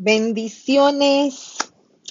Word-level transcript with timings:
Bendiciones. 0.00 1.56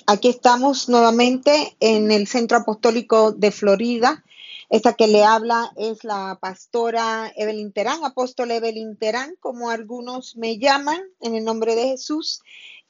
Aquí 0.08 0.28
estamos 0.28 0.90
nuevamente 0.90 1.78
en 1.80 2.12
el 2.12 2.28
Centro 2.28 2.58
Apostólico 2.58 3.32
de 3.32 3.50
Florida. 3.50 4.26
Esta 4.70 4.92
que 4.92 5.08
le 5.08 5.24
habla 5.24 5.72
es 5.78 6.04
la 6.04 6.38
pastora 6.42 7.32
Evelyn 7.38 7.72
Terán, 7.72 8.04
apóstol 8.04 8.52
Evelyn 8.52 8.98
Terán, 8.98 9.38
como 9.40 9.70
algunos 9.70 10.36
me 10.36 10.58
llaman, 10.58 11.02
en 11.22 11.36
el 11.36 11.46
nombre 11.46 11.76
de 11.76 11.88
Jesús. 11.88 12.42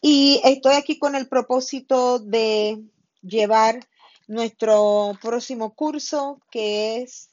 Y 0.02 0.42
estoy 0.44 0.74
aquí 0.74 0.98
con 0.98 1.14
el 1.14 1.28
propósito 1.28 2.18
de 2.18 2.82
llevar 3.22 3.88
nuestro 4.28 5.16
próximo 5.22 5.76
curso, 5.76 6.42
que 6.50 7.04
es 7.04 7.30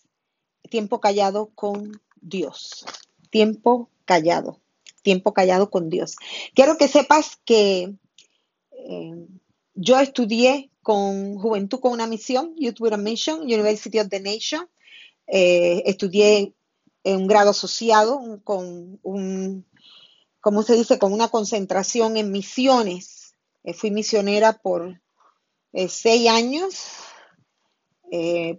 Tiempo 0.69 1.01
Callado 1.01 1.51
con 1.55 1.99
Dios. 2.21 2.85
Tiempo 3.31 3.89
Callado 4.05 4.61
tiempo 5.05 5.33
callado 5.33 5.71
con 5.71 5.89
Dios. 5.89 6.17
Quiero 6.55 6.77
que 6.77 6.89
sepas 6.89 7.39
que 7.45 7.95
eh, 8.73 9.27
yo 9.75 10.01
estudié 10.01 10.73
con 10.83 11.39
Juventud 11.39 11.79
con 11.79 11.93
una 11.93 12.09
Misión, 12.09 12.55
Youth 12.57 12.81
with 12.81 12.93
a 12.93 12.97
Mission, 12.97 13.43
University 13.43 14.01
of 14.01 14.09
the 14.09 14.19
Nation. 14.19 14.69
Eh, 15.29 15.83
estudié 15.87 16.55
un 17.05 17.29
grado 17.29 17.51
asociado 17.51 18.41
con 18.43 18.99
un, 19.03 19.67
¿cómo 20.41 20.63
se 20.63 20.75
dice? 20.75 20.99
Con 20.99 21.13
una 21.13 21.29
concentración 21.29 22.17
en 22.17 22.33
misiones. 22.33 23.35
Eh, 23.63 23.75
fui 23.75 23.91
misionera 23.91 24.55
por 24.55 25.01
seis 25.89 26.29
años, 26.29 26.87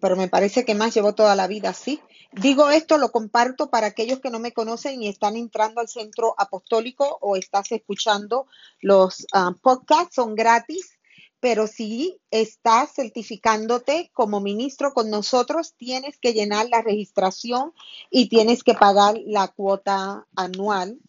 pero 0.01 0.17
me 0.17 0.27
parece 0.27 0.65
que 0.65 0.75
más 0.75 0.93
llevo 0.93 1.15
toda 1.15 1.33
la 1.33 1.47
vida 1.47 1.69
así. 1.69 2.01
Digo 2.41 2.69
esto, 2.69 2.97
lo 2.97 3.11
comparto 3.11 3.69
para 3.69 3.87
aquellos 3.87 4.19
que 4.19 4.29
no 4.29 4.39
me 4.39 4.51
conocen 4.51 5.01
y 5.01 5.07
están 5.07 5.37
entrando 5.37 5.79
al 5.79 5.87
centro 5.87 6.35
apostólico 6.37 7.17
o 7.21 7.37
estás 7.37 7.71
escuchando 7.71 8.47
los 8.81 9.25
ah, 9.31 9.53
podcasts, 9.61 10.15
son 10.15 10.35
gratis, 10.35 10.97
pero 11.39 11.65
si 11.65 12.19
estás 12.31 12.93
certificándote 12.93 14.11
como 14.13 14.41
ministro 14.41 14.93
con 14.93 15.09
nosotros, 15.09 15.75
tienes 15.77 16.17
que 16.17 16.33
llenar 16.33 16.67
la 16.69 16.81
registración 16.81 17.71
y 18.09 18.27
tienes 18.27 18.63
que 18.63 18.73
pagar 18.73 19.15
la 19.25 19.47
cuota 19.47 20.27
anual 20.35 20.99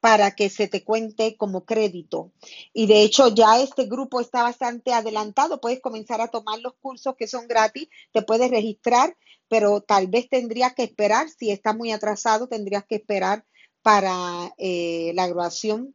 para 0.00 0.32
que 0.32 0.50
se 0.50 0.68
te 0.68 0.84
cuente 0.84 1.36
como 1.36 1.64
crédito. 1.64 2.32
Y 2.72 2.86
de 2.86 3.02
hecho 3.02 3.28
ya 3.28 3.60
este 3.60 3.86
grupo 3.86 4.20
está 4.20 4.42
bastante 4.42 4.92
adelantado, 4.92 5.60
puedes 5.60 5.80
comenzar 5.80 6.20
a 6.20 6.28
tomar 6.28 6.60
los 6.60 6.74
cursos 6.74 7.16
que 7.16 7.26
son 7.26 7.48
gratis, 7.48 7.88
te 8.12 8.22
puedes 8.22 8.50
registrar 8.50 9.16
pero 9.48 9.80
tal 9.80 10.08
vez 10.08 10.28
tendrías 10.28 10.74
que 10.74 10.82
esperar, 10.82 11.28
si 11.28 11.50
está 11.50 11.72
muy 11.72 11.92
atrasado, 11.92 12.48
tendrías 12.48 12.84
que 12.84 12.96
esperar 12.96 13.44
para 13.82 14.52
eh, 14.58 15.12
la 15.14 15.26
graduación, 15.26 15.94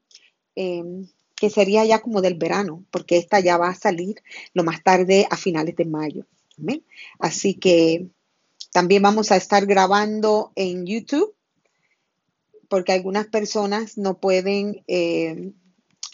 em, 0.56 1.08
que 1.36 1.50
sería 1.50 1.84
ya 1.86 2.00
como 2.00 2.22
del 2.22 2.36
verano, 2.36 2.86
porque 2.92 3.18
esta 3.18 3.40
ya 3.40 3.58
va 3.58 3.70
a 3.70 3.76
salir 3.76 4.22
lo 4.54 4.64
más 4.64 4.84
tarde 4.84 5.28
a 5.30 5.38
finales 5.38 5.76
de 5.76 5.86
mayo. 5.86 6.26
Así 7.20 7.56
que 7.56 8.08
también 8.72 9.02
vamos 9.02 9.32
a 9.32 9.36
estar 9.36 9.66
grabando 9.66 10.52
en 10.56 10.86
YouTube, 10.86 11.34
porque 12.72 12.94
algunas 12.94 13.28
personas 13.28 13.98
no 13.98 14.22
pueden 14.22 14.82
em, 14.88 15.52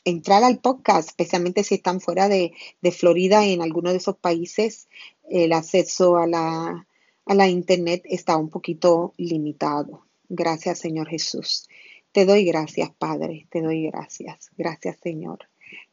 entrar 0.05 0.43
al 0.43 0.57
podcast, 0.57 1.09
especialmente 1.09 1.63
si 1.63 1.75
están 1.75 2.01
fuera 2.01 2.27
de, 2.27 2.51
de 2.81 2.91
Florida, 2.91 3.45
en 3.45 3.61
alguno 3.61 3.91
de 3.91 3.97
esos 3.97 4.17
países, 4.17 4.89
el 5.29 5.53
acceso 5.53 6.17
a 6.17 6.25
la 6.25 6.87
a 7.27 7.35
la 7.35 7.47
internet 7.47 8.01
está 8.05 8.37
un 8.37 8.49
poquito 8.49 9.13
limitado. 9.17 10.07
Gracias, 10.29 10.79
Señor 10.79 11.09
Jesús. 11.09 11.67
Te 12.11 12.25
doy 12.25 12.43
gracias, 12.45 12.89
Padre. 12.97 13.47
Te 13.51 13.61
doy 13.61 13.85
gracias. 13.91 14.49
Gracias, 14.57 14.97
Señor. 15.03 15.39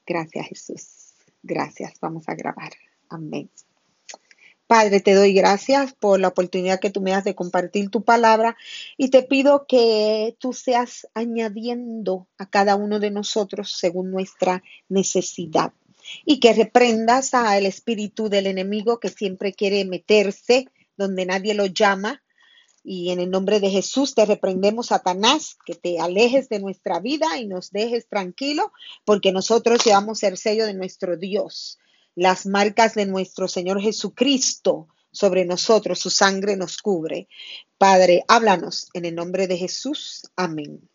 Gracias, 0.07 0.47
Jesús. 0.47 1.15
Gracias. 1.43 1.95
Vamos 2.01 2.25
a 2.29 2.35
grabar. 2.35 2.73
Amén. 3.11 3.51
Padre, 4.67 5.01
te 5.01 5.15
doy 5.15 5.35
gracias 5.35 5.93
por 5.93 6.19
la 6.21 6.29
oportunidad 6.29 6.81
que 6.81 6.91
tú 6.91 7.03
me 7.03 7.11
das 7.11 7.25
de 7.25 7.35
compartir 7.35 7.91
tu 7.91 8.03
palabra 8.03 8.57
y 8.97 9.11
te 9.11 9.23
pido 9.23 9.67
que 9.67 10.37
tú 10.39 10.55
seas 10.55 11.07
añadiendo 11.13 12.29
a 12.39 12.49
cada 12.49 12.75
uno 12.75 12.99
de 12.99 13.11
nosotros 13.11 13.77
según 13.79 14.11
nuestra 14.11 14.63
necesidad 14.89 15.73
y 16.25 16.41
que 16.41 16.55
reprendas 16.55 17.35
al 17.35 17.67
espíritu 17.67 18.29
del 18.29 18.47
enemigo 18.47 19.01
que 19.01 19.11
siempre 19.11 19.53
quiere 19.53 19.85
meterse 19.85 20.69
donde 20.97 21.27
nadie 21.27 21.55
lo 21.55 21.67
llama. 21.67 22.23
Y 22.83 23.11
en 23.11 23.21
el 23.21 23.31
nombre 23.31 23.61
de 23.61 23.71
Jesús 23.71 24.15
te 24.15 24.27
reprendemos, 24.27 24.89
Satanás, 24.89 25.57
que 25.65 25.75
te 25.75 25.99
alejes 26.01 26.51
de 26.51 26.61
nuestra 26.61 27.01
vida 27.01 27.39
y 27.39 27.47
nos 27.47 27.71
dejes 27.71 28.07
tranquilo, 28.09 28.73
porque 29.07 29.33
nosotros 29.33 29.83
llevamos 29.83 30.23
el 30.23 30.37
sello 30.37 30.67
de 30.67 30.75
nuestro 30.75 31.17
Dios, 31.17 31.79
las 32.15 32.47
marcas 32.47 32.95
de 32.95 33.07
nuestro 33.07 33.49
Señor 33.49 33.81
Jesucristo 33.81 34.89
sobre 35.11 35.45
nosotros, 35.45 35.99
su 35.99 36.11
sangre 36.11 36.57
nos 36.57 36.79
cubre. 36.79 37.29
Padre, 37.79 38.25
háblanos 38.29 38.89
en 38.95 39.05
el 39.05 39.15
nombre 39.15 39.47
de 39.47 39.57
Jesús. 39.57 40.31
Amén. 40.37 40.89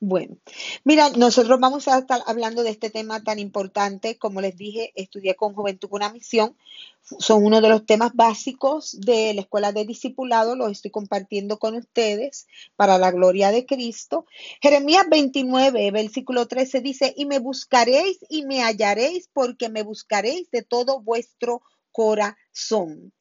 Bueno, 0.00 0.36
mira, 0.84 1.10
nosotros 1.10 1.58
vamos 1.58 1.88
a 1.88 1.98
estar 1.98 2.22
hablando 2.26 2.62
de 2.62 2.70
este 2.70 2.88
tema 2.88 3.24
tan 3.24 3.40
importante. 3.40 4.16
Como 4.16 4.40
les 4.40 4.56
dije, 4.56 4.92
estudié 4.94 5.34
con 5.34 5.54
Juventud 5.54 5.88
con 5.88 6.02
una 6.02 6.12
misión. 6.12 6.56
Son 7.02 7.44
uno 7.44 7.60
de 7.60 7.68
los 7.68 7.84
temas 7.84 8.12
básicos 8.14 9.00
de 9.00 9.34
la 9.34 9.40
escuela 9.40 9.72
de 9.72 9.84
discipulado. 9.84 10.54
Los 10.54 10.70
estoy 10.70 10.92
compartiendo 10.92 11.58
con 11.58 11.74
ustedes 11.74 12.46
para 12.76 12.96
la 12.98 13.10
gloria 13.10 13.50
de 13.50 13.66
Cristo. 13.66 14.24
Jeremías 14.62 15.06
29, 15.10 15.90
versículo 15.90 16.46
13 16.46 16.80
dice, 16.80 17.12
y 17.16 17.26
me 17.26 17.40
buscaréis 17.40 18.18
y 18.28 18.44
me 18.44 18.62
hallaréis 18.62 19.28
porque 19.32 19.68
me 19.68 19.82
buscaréis 19.82 20.48
de 20.52 20.62
todo 20.62 21.00
vuestro 21.00 21.62
corazón. 21.90 23.12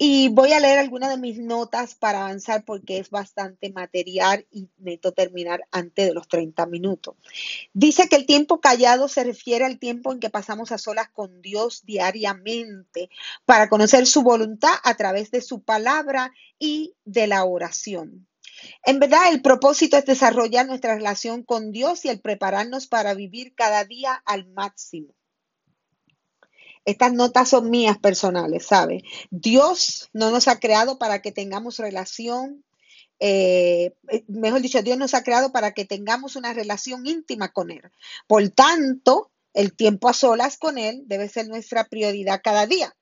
Y 0.00 0.28
voy 0.28 0.52
a 0.52 0.60
leer 0.60 0.78
algunas 0.78 1.10
de 1.10 1.18
mis 1.18 1.40
notas 1.40 1.96
para 1.96 2.20
avanzar 2.20 2.64
porque 2.64 2.98
es 2.98 3.10
bastante 3.10 3.72
material 3.72 4.46
y 4.52 4.68
necesito 4.78 5.10
terminar 5.10 5.66
antes 5.72 6.06
de 6.06 6.14
los 6.14 6.28
30 6.28 6.66
minutos. 6.66 7.16
Dice 7.72 8.08
que 8.08 8.14
el 8.14 8.24
tiempo 8.24 8.60
callado 8.60 9.08
se 9.08 9.24
refiere 9.24 9.64
al 9.64 9.80
tiempo 9.80 10.12
en 10.12 10.20
que 10.20 10.30
pasamos 10.30 10.70
a 10.70 10.78
solas 10.78 11.08
con 11.08 11.42
Dios 11.42 11.82
diariamente 11.84 13.10
para 13.44 13.68
conocer 13.68 14.06
su 14.06 14.22
voluntad 14.22 14.74
a 14.84 14.94
través 14.94 15.32
de 15.32 15.40
su 15.40 15.62
palabra 15.62 16.32
y 16.60 16.94
de 17.04 17.26
la 17.26 17.44
oración. 17.44 18.28
En 18.84 19.00
verdad, 19.00 19.32
el 19.32 19.42
propósito 19.42 19.96
es 19.96 20.04
desarrollar 20.04 20.66
nuestra 20.66 20.94
relación 20.94 21.42
con 21.42 21.72
Dios 21.72 22.04
y 22.04 22.08
el 22.08 22.20
prepararnos 22.20 22.86
para 22.86 23.14
vivir 23.14 23.54
cada 23.54 23.84
día 23.84 24.22
al 24.24 24.46
máximo. 24.46 25.17
Estas 26.88 27.12
notas 27.12 27.50
son 27.50 27.68
mías 27.68 27.98
personales, 27.98 28.64
¿sabe? 28.64 29.04
Dios 29.30 30.08
no 30.14 30.30
nos 30.30 30.48
ha 30.48 30.58
creado 30.58 30.98
para 30.98 31.20
que 31.20 31.32
tengamos 31.32 31.76
relación, 31.76 32.64
eh, 33.20 33.92
mejor 34.26 34.62
dicho, 34.62 34.80
Dios 34.80 34.96
nos 34.96 35.12
ha 35.12 35.22
creado 35.22 35.52
para 35.52 35.72
que 35.72 35.84
tengamos 35.84 36.34
una 36.34 36.54
relación 36.54 37.06
íntima 37.06 37.52
con 37.52 37.70
Él. 37.70 37.82
Por 38.26 38.48
tanto, 38.48 39.30
el 39.52 39.74
tiempo 39.74 40.08
a 40.08 40.14
solas 40.14 40.56
con 40.56 40.78
Él 40.78 41.02
debe 41.04 41.28
ser 41.28 41.46
nuestra 41.46 41.84
prioridad 41.84 42.40
cada 42.42 42.66
día. 42.66 42.96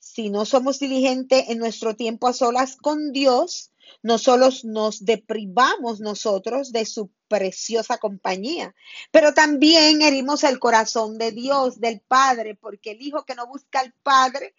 Si 0.00 0.30
no 0.30 0.44
somos 0.44 0.80
diligentes 0.80 1.48
en 1.48 1.58
nuestro 1.58 1.94
tiempo 1.94 2.26
a 2.26 2.32
solas 2.32 2.74
con 2.74 3.12
Dios, 3.12 3.70
no 4.02 4.18
solo 4.18 4.48
nos 4.64 5.04
deprivamos 5.04 6.00
nosotros 6.00 6.72
de 6.72 6.84
su 6.86 7.10
preciosa 7.28 7.98
compañía, 7.98 8.74
pero 9.10 9.34
también 9.34 10.02
herimos 10.02 10.44
el 10.44 10.58
corazón 10.58 11.18
de 11.18 11.32
Dios, 11.32 11.80
del 11.80 12.00
Padre, 12.00 12.54
porque 12.54 12.92
el 12.92 13.02
Hijo 13.02 13.24
que 13.24 13.34
no 13.34 13.46
busca 13.46 13.80
al 13.80 13.92
Padre 14.02 14.54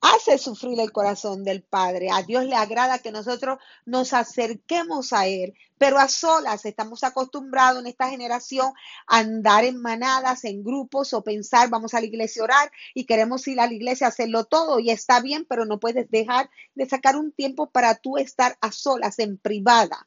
hace 0.00 0.38
sufrir 0.38 0.80
el 0.80 0.92
corazón 0.92 1.44
del 1.44 1.62
Padre. 1.62 2.08
A 2.10 2.22
Dios 2.22 2.44
le 2.44 2.56
agrada 2.56 2.98
que 2.98 3.12
nosotros 3.12 3.58
nos 3.84 4.12
acerquemos 4.12 5.12
a 5.12 5.26
Él, 5.26 5.54
pero 5.78 5.98
a 5.98 6.08
solas 6.08 6.64
estamos 6.64 7.04
acostumbrados 7.04 7.80
en 7.80 7.86
esta 7.86 8.08
generación 8.08 8.72
a 9.06 9.18
andar 9.18 9.64
en 9.64 9.80
manadas, 9.80 10.44
en 10.44 10.62
grupos 10.62 11.12
o 11.12 11.22
pensar, 11.22 11.68
vamos 11.68 11.94
a 11.94 12.00
la 12.00 12.06
iglesia 12.06 12.42
a 12.42 12.44
orar 12.44 12.72
y 12.94 13.04
queremos 13.04 13.46
ir 13.48 13.60
a 13.60 13.66
la 13.66 13.74
iglesia 13.74 14.06
a 14.06 14.10
hacerlo 14.10 14.44
todo 14.44 14.78
y 14.78 14.90
está 14.90 15.20
bien, 15.20 15.44
pero 15.48 15.64
no 15.64 15.78
puedes 15.78 16.10
dejar 16.10 16.50
de 16.74 16.86
sacar 16.86 17.16
un 17.16 17.32
tiempo 17.32 17.70
para 17.70 17.96
tú 17.96 18.16
estar 18.16 18.56
a 18.60 18.72
solas, 18.72 19.18
en 19.18 19.38
privada 19.38 20.06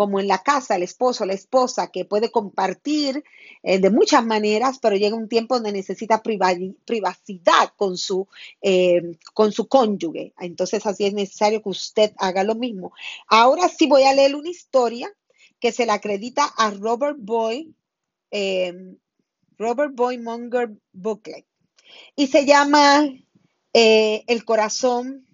como 0.00 0.18
en 0.18 0.28
la 0.28 0.42
casa, 0.42 0.76
el 0.76 0.82
esposo, 0.82 1.26
la 1.26 1.34
esposa, 1.34 1.90
que 1.90 2.06
puede 2.06 2.30
compartir 2.30 3.22
eh, 3.62 3.80
de 3.80 3.90
muchas 3.90 4.24
maneras, 4.24 4.78
pero 4.80 4.96
llega 4.96 5.14
un 5.14 5.28
tiempo 5.28 5.56
donde 5.56 5.72
necesita 5.72 6.22
privacidad 6.22 7.74
con 7.76 7.98
su, 7.98 8.26
eh, 8.62 9.18
con 9.34 9.52
su 9.52 9.68
cónyuge. 9.68 10.32
Entonces 10.38 10.86
así 10.86 11.04
es 11.04 11.12
necesario 11.12 11.62
que 11.62 11.68
usted 11.68 12.12
haga 12.16 12.44
lo 12.44 12.54
mismo. 12.54 12.94
Ahora 13.26 13.68
sí 13.68 13.86
voy 13.86 14.04
a 14.04 14.14
leer 14.14 14.34
una 14.36 14.48
historia 14.48 15.12
que 15.58 15.70
se 15.70 15.84
la 15.84 15.92
acredita 15.92 16.46
a 16.46 16.70
Robert 16.70 17.18
Boy, 17.20 17.74
eh, 18.30 18.72
Robert 19.58 19.94
Boy 19.94 20.16
Monger 20.16 20.70
Booklet. 20.94 21.44
Y 22.16 22.28
se 22.28 22.46
llama 22.46 23.06
El 23.74 24.44
corazón, 24.46 25.26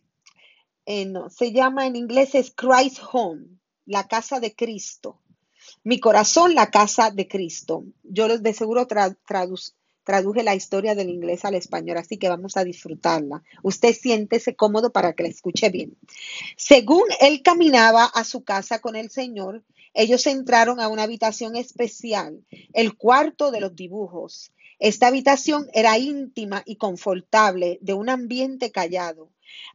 no, 0.89 1.31
se 1.31 1.53
llama 1.53 1.87
en 1.87 1.95
inglés 1.95 2.35
es 2.35 2.51
Christ 2.51 2.99
Home 3.13 3.57
la 3.87 4.07
casa 4.07 4.41
de 4.41 4.55
Cristo. 4.55 5.19
Mi 5.85 5.99
corazón, 6.01 6.55
la 6.55 6.71
casa 6.71 7.11
de 7.11 7.27
Cristo. 7.27 7.85
Yo 8.03 8.39
de 8.39 8.53
seguro 8.53 8.87
traduje 8.87 10.43
la 10.43 10.55
historia 10.55 10.95
del 10.95 11.09
inglés 11.09 11.45
al 11.45 11.55
español, 11.55 11.97
así 11.97 12.19
que 12.19 12.29
vamos 12.29 12.57
a 12.57 12.65
disfrutarla. 12.65 13.43
Usted 13.63 13.95
siéntese 13.95 14.55
cómodo 14.55 14.93
para 14.93 15.15
que 15.15 15.23
la 15.23 15.29
escuche 15.29 15.71
bien. 15.71 15.97
Según 16.57 17.05
él 17.21 17.43
caminaba 17.43 18.05
a 18.05 18.25
su 18.25 18.45
casa 18.45 18.81
con 18.81 18.97
el 18.97 19.11
Señor, 19.11 19.65
ellos 19.95 20.27
entraron 20.27 20.81
a 20.81 20.89
una 20.89 21.05
habitación 21.05 21.57
especial, 21.57 22.45
el 22.75 22.97
cuarto 22.97 23.51
de 23.51 23.61
los 23.61 23.75
dibujos. 23.75 24.53
Esta 24.79 25.07
habitación 25.07 25.69
era 25.73 25.97
íntima 25.97 26.63
y 26.67 26.77
confortable, 26.77 27.79
de 27.81 27.95
un 27.95 28.11
ambiente 28.11 28.71
callado. 28.71 29.31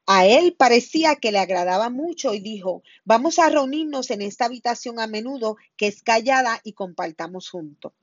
A 0.06 0.26
él 0.26 0.56
parecía 0.58 1.16
que 1.16 1.32
le 1.32 1.40
agradaba 1.40 1.90
mucho 1.90 2.34
y 2.34 2.40
dijo, 2.40 2.84
vamos 3.06 3.40
a 3.40 3.50
reunirnos 3.50 4.12
en 4.12 4.22
esta 4.22 4.46
habitación 4.46 5.00
a 5.00 5.08
menudo 5.08 5.58
que 5.78 5.88
es 5.88 6.02
callada 6.02 6.60
y 6.64 6.74
compartamos 6.74 7.50
juntos. 7.50 7.94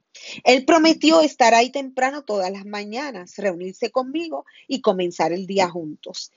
Él 0.44 0.64
prometió 0.64 1.20
estar 1.20 1.54
ahí 1.54 1.70
temprano 1.70 2.22
todas 2.22 2.50
las 2.50 2.64
mañanas, 2.64 3.36
reunirse 3.36 3.90
conmigo 3.90 4.44
y 4.66 4.80
comenzar 4.80 5.32
el 5.32 5.46
día 5.46 5.68
juntos. 5.68 6.32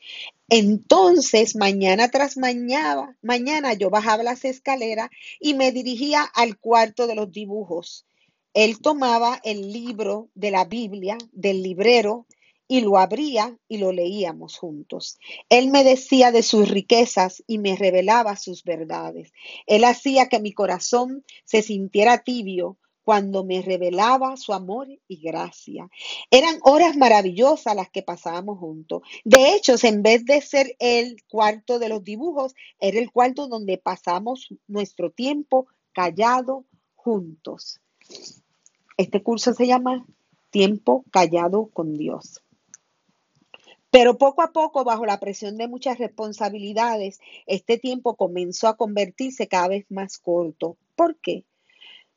Entonces, 0.49 1.55
mañana 1.55 2.09
tras 2.09 2.37
mañana, 2.37 3.17
mañana 3.21 3.73
yo 3.73 3.89
bajaba 3.89 4.23
las 4.23 4.45
escaleras 4.45 5.09
y 5.39 5.53
me 5.53 5.71
dirigía 5.71 6.23
al 6.23 6.57
cuarto 6.57 7.07
de 7.07 7.15
los 7.15 7.31
dibujos. 7.31 8.05
Él 8.53 8.79
tomaba 8.81 9.39
el 9.43 9.71
libro 9.71 10.29
de 10.35 10.51
la 10.51 10.65
Biblia 10.65 11.17
del 11.31 11.63
librero 11.63 12.27
y 12.71 12.79
lo 12.79 12.97
abría 12.97 13.57
y 13.67 13.79
lo 13.79 13.91
leíamos 13.91 14.57
juntos. 14.57 15.19
Él 15.49 15.71
me 15.71 15.83
decía 15.83 16.31
de 16.31 16.41
sus 16.41 16.69
riquezas 16.69 17.43
y 17.45 17.57
me 17.57 17.75
revelaba 17.75 18.37
sus 18.37 18.63
verdades. 18.63 19.33
Él 19.67 19.83
hacía 19.83 20.29
que 20.29 20.39
mi 20.39 20.53
corazón 20.53 21.25
se 21.43 21.63
sintiera 21.63 22.19
tibio 22.19 22.77
cuando 23.03 23.43
me 23.43 23.61
revelaba 23.61 24.37
su 24.37 24.53
amor 24.53 24.87
y 25.09 25.21
gracia. 25.21 25.89
Eran 26.29 26.59
horas 26.61 26.95
maravillosas 26.95 27.75
las 27.75 27.89
que 27.89 28.03
pasábamos 28.03 28.59
juntos. 28.59 29.01
De 29.25 29.53
hecho, 29.53 29.75
en 29.83 30.01
vez 30.01 30.23
de 30.23 30.39
ser 30.39 30.77
el 30.79 31.17
cuarto 31.27 31.77
de 31.77 31.89
los 31.89 32.05
dibujos, 32.05 32.55
era 32.79 32.99
el 32.99 33.11
cuarto 33.11 33.49
donde 33.49 33.79
pasamos 33.79 34.47
nuestro 34.69 35.11
tiempo 35.11 35.67
callado 35.91 36.63
juntos. 36.95 37.81
Este 38.95 39.21
curso 39.21 39.51
se 39.51 39.67
llama 39.67 40.05
Tiempo 40.51 41.03
callado 41.11 41.65
con 41.73 41.97
Dios. 41.97 42.41
Pero 43.91 44.17
poco 44.17 44.41
a 44.41 44.53
poco, 44.53 44.85
bajo 44.85 45.05
la 45.05 45.19
presión 45.19 45.57
de 45.57 45.67
muchas 45.67 45.99
responsabilidades, 45.99 47.19
este 47.45 47.77
tiempo 47.77 48.15
comenzó 48.15 48.69
a 48.69 48.77
convertirse 48.77 49.47
cada 49.47 49.67
vez 49.67 49.85
más 49.91 50.17
corto. 50.17 50.77
¿Por 50.95 51.17
qué? 51.17 51.45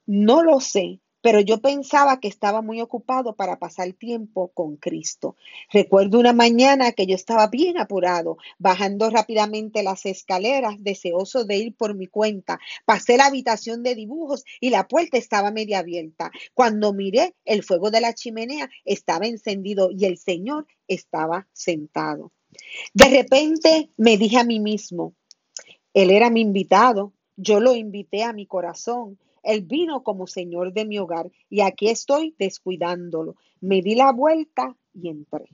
No 0.06 0.42
lo 0.42 0.60
sé, 0.60 1.00
pero 1.24 1.40
yo 1.40 1.62
pensaba 1.62 2.20
que 2.20 2.28
estaba 2.28 2.60
muy 2.60 2.82
ocupado 2.82 3.34
para 3.34 3.58
pasar 3.58 3.94
tiempo 3.94 4.48
con 4.48 4.76
Cristo. 4.76 5.36
Recuerdo 5.72 6.20
una 6.20 6.34
mañana 6.34 6.92
que 6.92 7.06
yo 7.06 7.14
estaba 7.14 7.46
bien 7.46 7.78
apurado, 7.78 8.36
bajando 8.58 9.08
rápidamente 9.08 9.82
las 9.82 10.04
escaleras, 10.04 10.74
deseoso 10.80 11.46
de 11.46 11.56
ir 11.56 11.74
por 11.76 11.94
mi 11.94 12.08
cuenta. 12.08 12.60
Pasé 12.84 13.16
la 13.16 13.24
habitación 13.24 13.82
de 13.82 13.94
dibujos 13.94 14.44
y 14.60 14.68
la 14.68 14.86
puerta 14.86 15.16
estaba 15.16 15.50
media 15.50 15.78
abierta. 15.78 16.30
Cuando 16.52 16.92
miré, 16.92 17.34
el 17.46 17.62
fuego 17.62 17.90
de 17.90 18.02
la 18.02 18.12
chimenea 18.12 18.68
estaba 18.84 19.26
encendido 19.26 19.88
y 19.90 20.04
el 20.04 20.18
Señor 20.18 20.66
estaba 20.88 21.48
sentado. 21.54 22.32
De 22.92 23.08
repente 23.08 23.88
me 23.96 24.18
dije 24.18 24.36
a 24.36 24.44
mí 24.44 24.60
mismo, 24.60 25.14
Él 25.94 26.10
era 26.10 26.28
mi 26.28 26.42
invitado, 26.42 27.14
yo 27.34 27.60
lo 27.60 27.74
invité 27.74 28.24
a 28.24 28.34
mi 28.34 28.44
corazón 28.46 29.18
él 29.44 29.62
vino 29.62 30.02
como 30.02 30.26
Señor 30.26 30.72
de 30.72 30.84
mi 30.84 30.98
hogar 30.98 31.30
y 31.48 31.60
aquí 31.60 31.88
estoy 31.88 32.34
descuidándolo. 32.38 33.36
Me 33.60 33.82
di 33.82 33.94
la 33.94 34.12
vuelta 34.12 34.76
y 34.92 35.08
entré. 35.08 35.48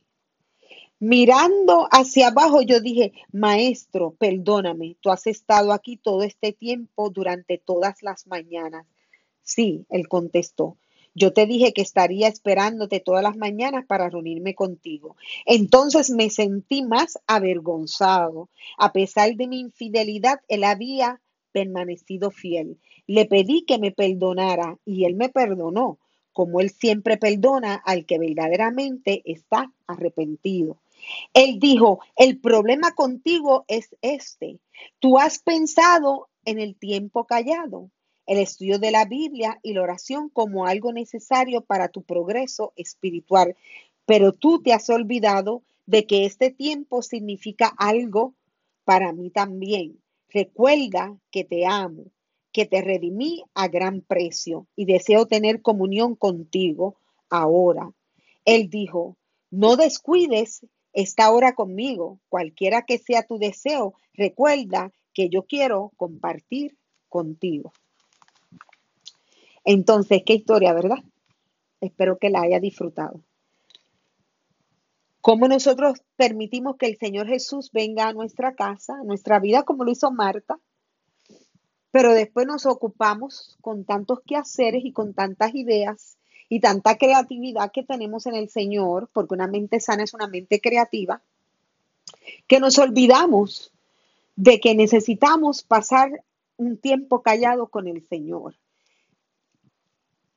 Mirando 0.99 1.89
hacia 1.91 2.29
abajo, 2.29 2.61
yo 2.61 2.81
dije, 2.81 3.13
Maestro, 3.33 4.15
perdóname, 4.19 4.97
tú 5.01 5.11
has 5.11 5.27
estado 5.27 5.73
aquí 5.73 5.97
todo 5.97 6.23
este 6.23 6.53
tiempo 6.53 7.09
durante 7.09 7.57
todas 7.57 8.03
las 8.03 8.27
mañanas. 8.27 8.87
Sí, 9.43 9.87
él 9.89 10.09
contestó. 10.09 10.77
Yo 11.15 11.33
te 11.33 11.47
dije 11.47 11.73
que 11.73 11.83
estaría 11.83 12.29
esperándote 12.29 13.01
todas 13.01 13.23
las 13.23 13.37
mañanas 13.37 13.85
para 13.87 14.11
reunirme 14.11 14.55
contigo. 14.55 15.17
Entonces 15.45 16.11
me 16.11 16.31
sentí 16.31 16.83
más 16.83 17.19
avergonzado. 17.27 18.49
A 18.79 18.93
pesar 18.93 19.35
de 19.35 19.49
mi 19.49 19.59
infidelidad, 19.59 20.41
él 20.49 20.65
había 20.65 21.21
permanecido 21.53 22.31
fiel. 22.31 22.79
Le 23.07 23.27
pedí 23.27 23.63
que 23.63 23.79
me 23.79 23.93
perdonara 23.93 24.79
y 24.85 25.05
él 25.05 25.15
me 25.15 25.29
perdonó, 25.29 25.99
como 26.33 26.61
él 26.61 26.71
siempre 26.71 27.17
perdona 27.17 27.75
al 27.75 28.07
que 28.07 28.19
verdaderamente 28.19 29.23
está 29.25 29.73
arrepentido. 29.87 30.79
Él 31.35 31.59
dijo, 31.59 32.01
el 32.17 32.39
problema 32.39 32.95
contigo 32.95 33.65
es 33.69 33.97
este. 34.03 34.59
Tú 34.99 35.19
has 35.19 35.39
pensado 35.39 36.29
en 36.45 36.59
el 36.59 36.77
tiempo 36.77 37.25
callado, 37.25 37.91
el 38.27 38.39
estudio 38.39 38.79
de 38.79 38.91
la 38.91 39.05
Biblia 39.05 39.59
y 39.63 39.73
la 39.73 39.83
oración 39.83 40.29
como 40.29 40.67
algo 40.67 40.93
necesario 40.93 41.63
para 41.63 41.89
tu 41.89 42.03
progreso 42.03 42.73
espiritual, 42.77 43.57
pero 44.07 44.33
tú 44.33 44.63
te 44.63 44.73
has 44.73 44.89
olvidado 44.91 45.63
de 45.87 46.07
que 46.07 46.25
este 46.25 46.51
tiempo 46.51 47.03
significa 47.03 47.73
algo 47.77 48.35
para 48.85 49.13
mí 49.13 49.31
también. 49.31 50.00
Recuerda 50.33 51.17
que 51.31 51.45
te 51.45 51.67
amo, 51.67 52.05
que 52.53 52.67
te 52.67 52.83
redimí 52.83 53.43
a 53.55 53.69
gran 53.69 54.01
precio 54.01 54.67
y 54.77 54.85
deseo 54.85 55.27
tener 55.27 55.63
comunión 55.63 56.15
contigo 56.15 56.97
ahora. 57.29 57.93
Él 58.45 58.71
dijo, 58.71 59.17
no 59.51 59.77
descuides 59.77 60.67
esta 60.93 61.31
hora 61.31 61.55
conmigo, 61.55 62.21
cualquiera 62.29 62.83
que 62.83 62.99
sea 62.99 63.25
tu 63.25 63.39
deseo, 63.39 63.95
recuerda 64.15 64.93
que 65.15 65.29
yo 65.29 65.45
quiero 65.45 65.93
compartir 65.97 66.77
contigo. 67.09 67.73
Entonces, 69.65 70.23
qué 70.25 70.35
historia, 70.35 70.73
¿verdad? 70.73 70.99
Espero 71.81 72.19
que 72.19 72.31
la 72.31 72.43
haya 72.43 72.61
disfrutado. 72.61 73.23
Cómo 75.21 75.49
nosotros 75.49 76.01
permitimos 76.17 76.77
que 76.77 76.87
el 76.87 76.97
Señor 76.97 77.27
Jesús 77.27 77.71
venga 77.73 78.09
a 78.09 78.13
nuestra 78.13 78.55
casa, 78.55 78.95
a 78.95 79.05
nuestra 79.05 79.39
vida, 79.39 79.65
como 79.65 79.85
lo 79.85 79.91
hizo 79.91 80.11
Marta, 80.11 80.59
pero 81.91 82.13
después 82.13 82.47
nos 82.47 82.67
ocupamos 82.67 83.57
con 83.61 83.85
tantos 83.85 84.21
quehaceres 84.27 84.85
y 84.85 84.93
con 84.93 85.13
tantas 85.13 85.55
ideas 85.55 86.17
y 86.49 86.61
tanta 86.61 86.97
creatividad 86.97 87.71
que 87.71 87.83
tenemos 87.83 88.27
en 88.27 88.35
el 88.35 88.49
Señor, 88.49 89.11
porque 89.13 89.35
una 89.35 89.47
mente 89.47 89.79
sana 89.81 90.05
es 90.05 90.15
una 90.15 90.27
mente 90.27 90.61
creativa, 90.61 91.23
que 92.47 92.59
nos 92.59 92.79
olvidamos 92.79 93.73
de 94.37 94.59
que 94.59 94.75
necesitamos 94.75 95.63
pasar 95.63 96.25
un 96.57 96.79
tiempo 96.79 97.23
callado 97.23 97.69
con 97.69 97.87
el 97.89 98.07
Señor. 98.07 98.55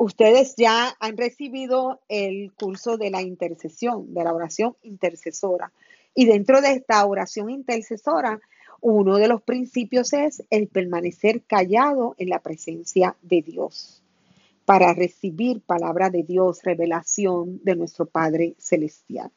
Ustedes 0.04 0.56
ya 0.58 0.98
han 1.00 1.16
recibido 1.16 2.02
el 2.10 2.52
curso 2.56 2.98
de 2.98 3.10
la 3.10 3.22
intercesión, 3.22 4.14
de 4.14 4.26
la 4.26 4.34
oración 4.34 4.76
intercesora. 4.82 5.72
Y 6.14 6.26
dentro 6.26 6.60
de 6.60 6.74
esta 6.74 7.06
oración 7.06 7.50
intercesora, 7.50 8.42
uno 8.82 9.16
de 9.16 9.30
los 9.30 9.44
principios 9.44 10.12
es 10.12 10.44
el 10.50 10.68
permanecer 10.68 11.44
callado 11.44 12.16
en 12.18 12.28
la 12.28 12.40
presencia 12.40 13.16
de 13.22 13.44
Dios 13.44 14.04
para 14.66 14.94
recibir 14.94 15.62
palabra 15.62 16.10
de 16.10 16.24
Dios, 16.24 16.64
revelación 16.64 17.62
de 17.64 17.78
nuestro 17.78 18.06
Padre 18.06 18.56
Celestial. 18.58 19.32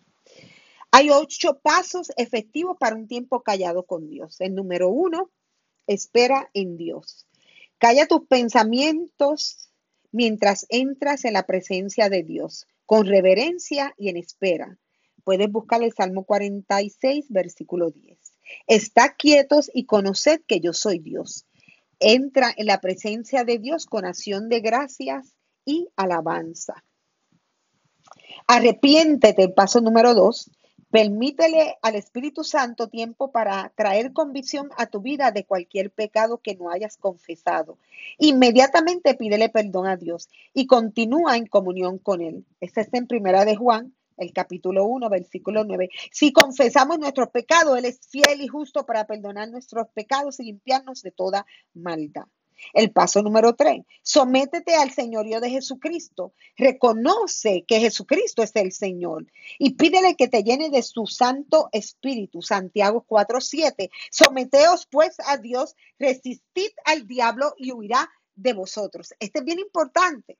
Hay 0.90 1.10
ocho 1.10 1.60
pasos 1.62 2.10
efectivos 2.16 2.76
para 2.76 2.96
un 2.96 3.06
tiempo 3.06 3.44
callado 3.44 3.84
con 3.84 4.08
Dios. 4.08 4.40
El 4.40 4.56
número 4.56 4.88
uno, 4.88 5.30
espera 5.86 6.50
en 6.54 6.76
Dios. 6.76 7.28
Calla 7.78 8.08
tus 8.08 8.26
pensamientos 8.26 9.65
mientras 10.16 10.64
entras 10.70 11.26
en 11.26 11.34
la 11.34 11.44
presencia 11.44 12.08
de 12.08 12.22
Dios, 12.22 12.66
con 12.86 13.06
reverencia 13.06 13.94
y 13.98 14.08
en 14.08 14.16
espera. 14.16 14.78
Puedes 15.24 15.52
buscar 15.52 15.82
el 15.82 15.92
Salmo 15.92 16.24
46, 16.24 17.26
versículo 17.28 17.90
10. 17.90 18.18
Está 18.66 19.14
quietos 19.14 19.70
y 19.74 19.84
conoced 19.84 20.40
que 20.48 20.60
yo 20.60 20.72
soy 20.72 21.00
Dios. 21.00 21.44
Entra 22.00 22.50
en 22.56 22.64
la 22.64 22.80
presencia 22.80 23.44
de 23.44 23.58
Dios 23.58 23.84
con 23.84 24.06
acción 24.06 24.48
de 24.48 24.60
gracias 24.60 25.34
y 25.66 25.90
alabanza. 25.96 26.82
Arrepiéntete, 28.46 29.50
paso 29.50 29.82
número 29.82 30.14
dos, 30.14 30.50
Permítele 30.96 31.76
al 31.82 31.94
Espíritu 31.94 32.42
Santo 32.42 32.88
tiempo 32.88 33.30
para 33.30 33.70
traer 33.76 34.14
convicción 34.14 34.70
a 34.78 34.86
tu 34.86 35.02
vida 35.02 35.30
de 35.30 35.44
cualquier 35.44 35.90
pecado 35.90 36.38
que 36.38 36.56
no 36.56 36.70
hayas 36.70 36.96
confesado. 36.96 37.76
Inmediatamente 38.16 39.12
pídele 39.12 39.50
perdón 39.50 39.88
a 39.88 39.98
Dios 39.98 40.30
y 40.54 40.66
continúa 40.66 41.36
en 41.36 41.48
comunión 41.48 41.98
con 41.98 42.22
Él. 42.22 42.46
Este 42.62 42.80
está 42.80 42.96
en 42.96 43.08
Primera 43.08 43.44
de 43.44 43.56
Juan, 43.56 43.94
el 44.16 44.32
capítulo 44.32 44.86
1, 44.86 45.10
versículo 45.10 45.64
9. 45.64 45.90
Si 46.10 46.32
confesamos 46.32 46.98
nuestros 46.98 47.28
pecados, 47.28 47.76
Él 47.76 47.84
es 47.84 48.00
fiel 48.08 48.40
y 48.40 48.48
justo 48.48 48.86
para 48.86 49.06
perdonar 49.06 49.50
nuestros 49.50 49.88
pecados 49.88 50.40
y 50.40 50.44
limpiarnos 50.44 51.02
de 51.02 51.10
toda 51.10 51.44
maldad. 51.74 52.24
El 52.72 52.90
paso 52.90 53.22
número 53.22 53.54
tres, 53.54 53.82
sométete 54.02 54.74
al 54.74 54.90
señorío 54.90 55.40
de 55.40 55.50
Jesucristo. 55.50 56.32
Reconoce 56.56 57.64
que 57.66 57.80
Jesucristo 57.80 58.42
es 58.42 58.54
el 58.56 58.72
Señor 58.72 59.26
y 59.58 59.74
pídele 59.74 60.16
que 60.16 60.28
te 60.28 60.42
llene 60.42 60.70
de 60.70 60.82
su 60.82 61.06
Santo 61.06 61.68
Espíritu. 61.72 62.42
Santiago 62.42 63.04
4:7. 63.08 63.90
Someteos 64.10 64.86
pues 64.90 65.16
a 65.26 65.36
Dios, 65.36 65.74
resistid 65.98 66.70
al 66.84 67.06
diablo 67.06 67.54
y 67.58 67.72
huirá 67.72 68.10
de 68.34 68.52
vosotros. 68.52 69.14
Este 69.18 69.38
es 69.40 69.44
bien 69.44 69.58
importante 69.58 70.38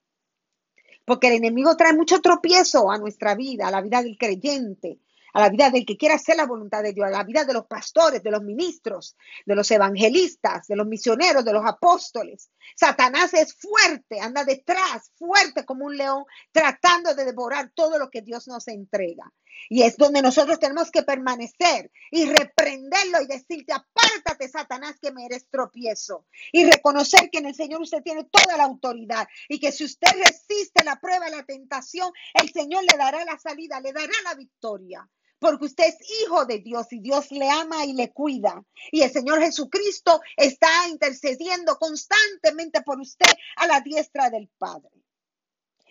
porque 1.04 1.28
el 1.28 1.34
enemigo 1.34 1.76
trae 1.76 1.94
mucho 1.94 2.20
tropiezo 2.20 2.90
a 2.90 2.98
nuestra 2.98 3.34
vida, 3.36 3.68
a 3.68 3.70
la 3.70 3.80
vida 3.80 4.02
del 4.02 4.18
creyente 4.18 4.98
a 5.36 5.40
la 5.40 5.50
vida 5.50 5.68
del 5.68 5.84
que 5.84 5.98
quiera 5.98 6.14
hacer 6.14 6.34
la 6.34 6.46
voluntad 6.46 6.82
de 6.82 6.94
Dios, 6.94 7.08
a 7.08 7.10
la 7.10 7.22
vida 7.22 7.44
de 7.44 7.52
los 7.52 7.66
pastores, 7.66 8.22
de 8.22 8.30
los 8.30 8.42
ministros, 8.42 9.18
de 9.44 9.54
los 9.54 9.70
evangelistas, 9.70 10.66
de 10.66 10.76
los 10.76 10.86
misioneros, 10.86 11.44
de 11.44 11.52
los 11.52 11.62
apóstoles. 11.66 12.48
Satanás 12.74 13.34
es 13.34 13.54
fuerte, 13.54 14.18
anda 14.18 14.44
detrás, 14.44 15.12
fuerte 15.18 15.66
como 15.66 15.84
un 15.84 15.98
león, 15.98 16.24
tratando 16.52 17.14
de 17.14 17.26
devorar 17.26 17.70
todo 17.74 17.98
lo 17.98 18.08
que 18.08 18.22
Dios 18.22 18.48
nos 18.48 18.66
entrega. 18.68 19.30
Y 19.68 19.82
es 19.82 19.98
donde 19.98 20.22
nosotros 20.22 20.58
tenemos 20.58 20.90
que 20.90 21.02
permanecer 21.02 21.90
y 22.10 22.24
reprenderlo 22.24 23.20
y 23.20 23.26
decirte, 23.26 23.74
apártate, 23.74 24.48
Satanás, 24.48 24.96
que 25.02 25.12
me 25.12 25.26
eres 25.26 25.50
tropiezo. 25.50 26.24
Y 26.50 26.64
reconocer 26.64 27.28
que 27.30 27.40
en 27.40 27.46
el 27.46 27.54
Señor 27.54 27.82
usted 27.82 28.02
tiene 28.02 28.24
toda 28.24 28.56
la 28.56 28.64
autoridad 28.64 29.28
y 29.50 29.60
que 29.60 29.70
si 29.70 29.84
usted 29.84 30.12
resiste 30.16 30.82
la 30.82 30.96
prueba, 30.98 31.28
la 31.28 31.44
tentación, 31.44 32.10
el 32.32 32.50
Señor 32.50 32.84
le 32.90 32.96
dará 32.96 33.22
la 33.26 33.36
salida, 33.36 33.80
le 33.82 33.92
dará 33.92 34.14
la 34.24 34.34
victoria 34.34 35.06
porque 35.38 35.66
usted 35.66 35.84
es 35.84 35.98
hijo 36.22 36.44
de 36.44 36.60
Dios 36.60 36.92
y 36.92 37.00
Dios 37.00 37.30
le 37.30 37.50
ama 37.50 37.84
y 37.84 37.92
le 37.92 38.12
cuida. 38.12 38.64
Y 38.90 39.02
el 39.02 39.10
Señor 39.10 39.40
Jesucristo 39.40 40.20
está 40.36 40.88
intercediendo 40.88 41.76
constantemente 41.78 42.82
por 42.82 43.00
usted 43.00 43.30
a 43.56 43.66
la 43.66 43.80
diestra 43.80 44.30
del 44.30 44.48
Padre. 44.58 44.90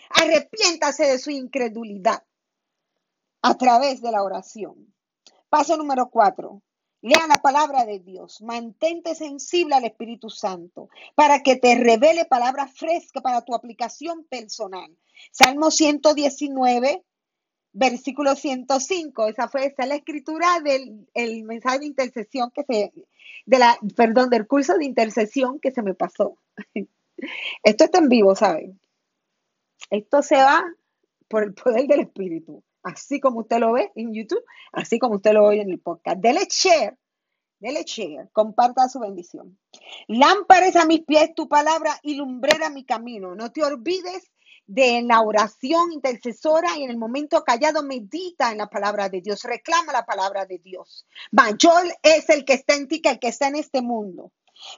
Arrepiéntase 0.10 1.06
de 1.06 1.20
su 1.20 1.32
incredulidad 1.32 2.24
a 3.42 3.58
través 3.58 4.02
de 4.02 4.12
la 4.12 4.24
oración. 4.24 4.94
Paso 5.50 5.78
número 5.78 6.10
cuatro. 6.10 6.62
Lea 7.02 7.28
la 7.28 7.38
palabra 7.38 7.86
de 7.86 8.00
Dios. 8.00 8.42
Mantente 8.42 9.14
sensible 9.14 9.76
al 9.76 9.86
Espíritu 9.86 10.32
Santo 10.32 10.90
para 11.14 11.44
que 11.44 11.56
te 11.56 11.76
revele 11.76 12.26
palabra 12.26 12.68
fresca 12.68 13.22
para 13.22 13.44
tu 13.44 13.54
aplicación 13.54 14.26
personal. 14.26 14.98
Salmo 15.32 15.70
119, 15.70 17.04
versículo 17.76 18.36
105. 18.36 19.28
Esa 19.28 19.48
fue 19.48 19.66
esa 19.66 19.86
la 19.86 19.96
escritura 19.96 20.60
del 20.62 21.08
el 21.14 21.44
mensaje 21.44 21.80
de 21.80 21.86
intercesión 21.86 22.52
que 22.52 22.64
se, 22.64 22.92
de 23.46 23.60
la, 23.60 23.78
perdón, 23.96 24.30
del 24.30 24.48
curso 24.48 24.78
de 24.78 24.86
intercesión 24.86 25.60
que 25.60 25.72
se 25.72 25.84
me 25.84 25.94
pasó. 25.94 26.38
Esto 27.64 27.84
está 27.84 28.00
en 28.00 28.10
vivo, 28.10 28.36
¿saben? 28.36 28.80
Esto 29.90 30.22
se 30.22 30.38
va 30.38 30.64
por 31.28 31.44
el 31.44 31.54
poder 31.54 31.86
del 31.88 32.02
Espíritu, 32.02 32.64
así 32.82 33.20
como 33.20 33.42
usted 33.42 33.60
lo 33.60 33.74
ve 33.74 33.92
en 33.96 34.14
YouTube, 34.14 34.44
así 34.72 34.98
como 34.98 35.16
usted 35.16 35.34
lo 35.34 35.44
oye 35.44 35.62
en 35.62 35.70
el 35.70 35.80
podcast. 35.80 36.18
Dele 36.20 36.48
share, 36.50 36.98
dele 37.60 37.84
share, 37.86 38.30
comparta 38.32 38.88
su 38.88 39.00
bendición. 39.00 39.60
Lámparas 40.08 40.76
a 40.78 40.86
mis 40.86 41.02
pies 41.02 41.36
tu 41.36 41.48
palabra 41.50 42.00
y 42.04 42.16
lumbrera 42.16 42.70
mi 42.70 42.86
camino. 42.86 43.36
No 43.36 43.52
te 43.52 43.64
olvides 43.64 44.32
de 44.68 45.02
la 45.04 45.22
oración 45.22 45.92
intercesora 45.92 46.78
y 46.78 46.84
en 46.84 46.90
el 46.90 46.98
momento 46.98 47.44
callado 47.44 47.84
medita 47.84 48.52
en 48.52 48.58
la 48.58 48.68
palabra 48.68 49.10
de 49.10 49.22
Dios, 49.22 49.44
reclama 49.44 49.94
la 49.94 50.06
palabra 50.06 50.46
de 50.46 50.60
Dios. 50.60 51.06
Mayor 51.32 51.84
es 52.02 52.30
el 52.30 52.46
que 52.46 52.54
está 52.54 52.76
en 52.76 52.88
ti 52.88 53.02
que 53.02 53.10
el 53.10 53.20
que 53.20 53.28
está 53.28 53.48
en 53.48 53.56
este 53.56 53.82
mundo. 53.82 54.32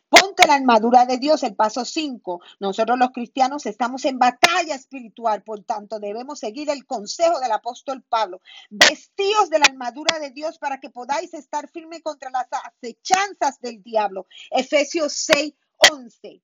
Ponte 0.10 0.48
la 0.48 0.56
armadura 0.56 1.06
de 1.06 1.18
Dios, 1.18 1.44
el 1.44 1.56
paso 1.56 1.86
5. 1.86 2.42
Nosotros 2.60 2.98
los 2.98 3.12
cristianos 3.12 3.66
estamos 3.66 4.06
en 4.06 4.18
batalla 4.18 4.76
espiritual, 4.76 5.44
por 5.44 5.64
tanto 5.64 6.00
debemos 6.00 6.40
seguir 6.40 6.70
el 6.70 6.86
consejo 6.86 7.40
del 7.40 7.52
apóstol 7.52 8.04
Pablo. 8.04 8.42
Vestíos 8.70 9.50
de 9.50 9.60
la 9.60 9.66
armadura 9.66 10.20
de 10.20 10.32
Dios 10.32 10.58
para 10.58 10.80
que 10.80 10.90
podáis 10.90 11.34
estar 11.34 11.70
firme 11.70 12.02
contra 12.02 12.32
las 12.32 12.48
acechanzas 12.52 13.60
del 13.62 13.84
diablo. 13.84 14.28
Efesios 14.52 15.14
6, 15.14 15.54
11. 15.92 16.42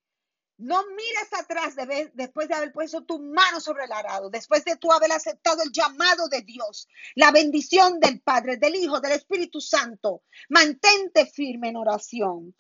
No 0.57 0.83
mires 0.95 1.33
atrás 1.33 1.75
después 2.13 2.47
de 2.47 2.53
haber 2.53 2.71
puesto 2.71 3.03
tu 3.03 3.19
mano 3.19 3.59
sobre 3.59 3.85
el 3.85 3.91
arado, 3.91 4.29
después 4.29 4.63
de 4.63 4.77
tú 4.77 4.91
haber 4.91 5.11
aceptado 5.11 5.63
el 5.63 5.71
llamado 5.71 6.27
de 6.27 6.41
Dios, 6.41 6.87
la 7.15 7.31
bendición 7.31 7.99
del 7.99 8.21
Padre, 8.21 8.57
del 8.57 8.75
Hijo, 8.75 9.01
del 9.01 9.13
Espíritu 9.13 9.59
Santo. 9.59 10.23
Mantente 10.49 11.25
firme 11.25 11.69
en 11.69 11.77
oración. 11.77 12.55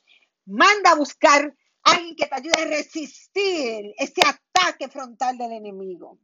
Manda 0.45 0.91
a 0.91 0.95
buscar 0.95 1.55
a 1.83 1.91
alguien 1.91 2.15
que 2.15 2.25
te 2.25 2.35
ayude 2.35 2.61
a 2.61 2.65
resistir 2.65 3.93
ese 3.97 4.21
ataque 4.25 4.89
frontal 4.89 5.37
del 5.37 5.51
enemigo. 5.51 6.17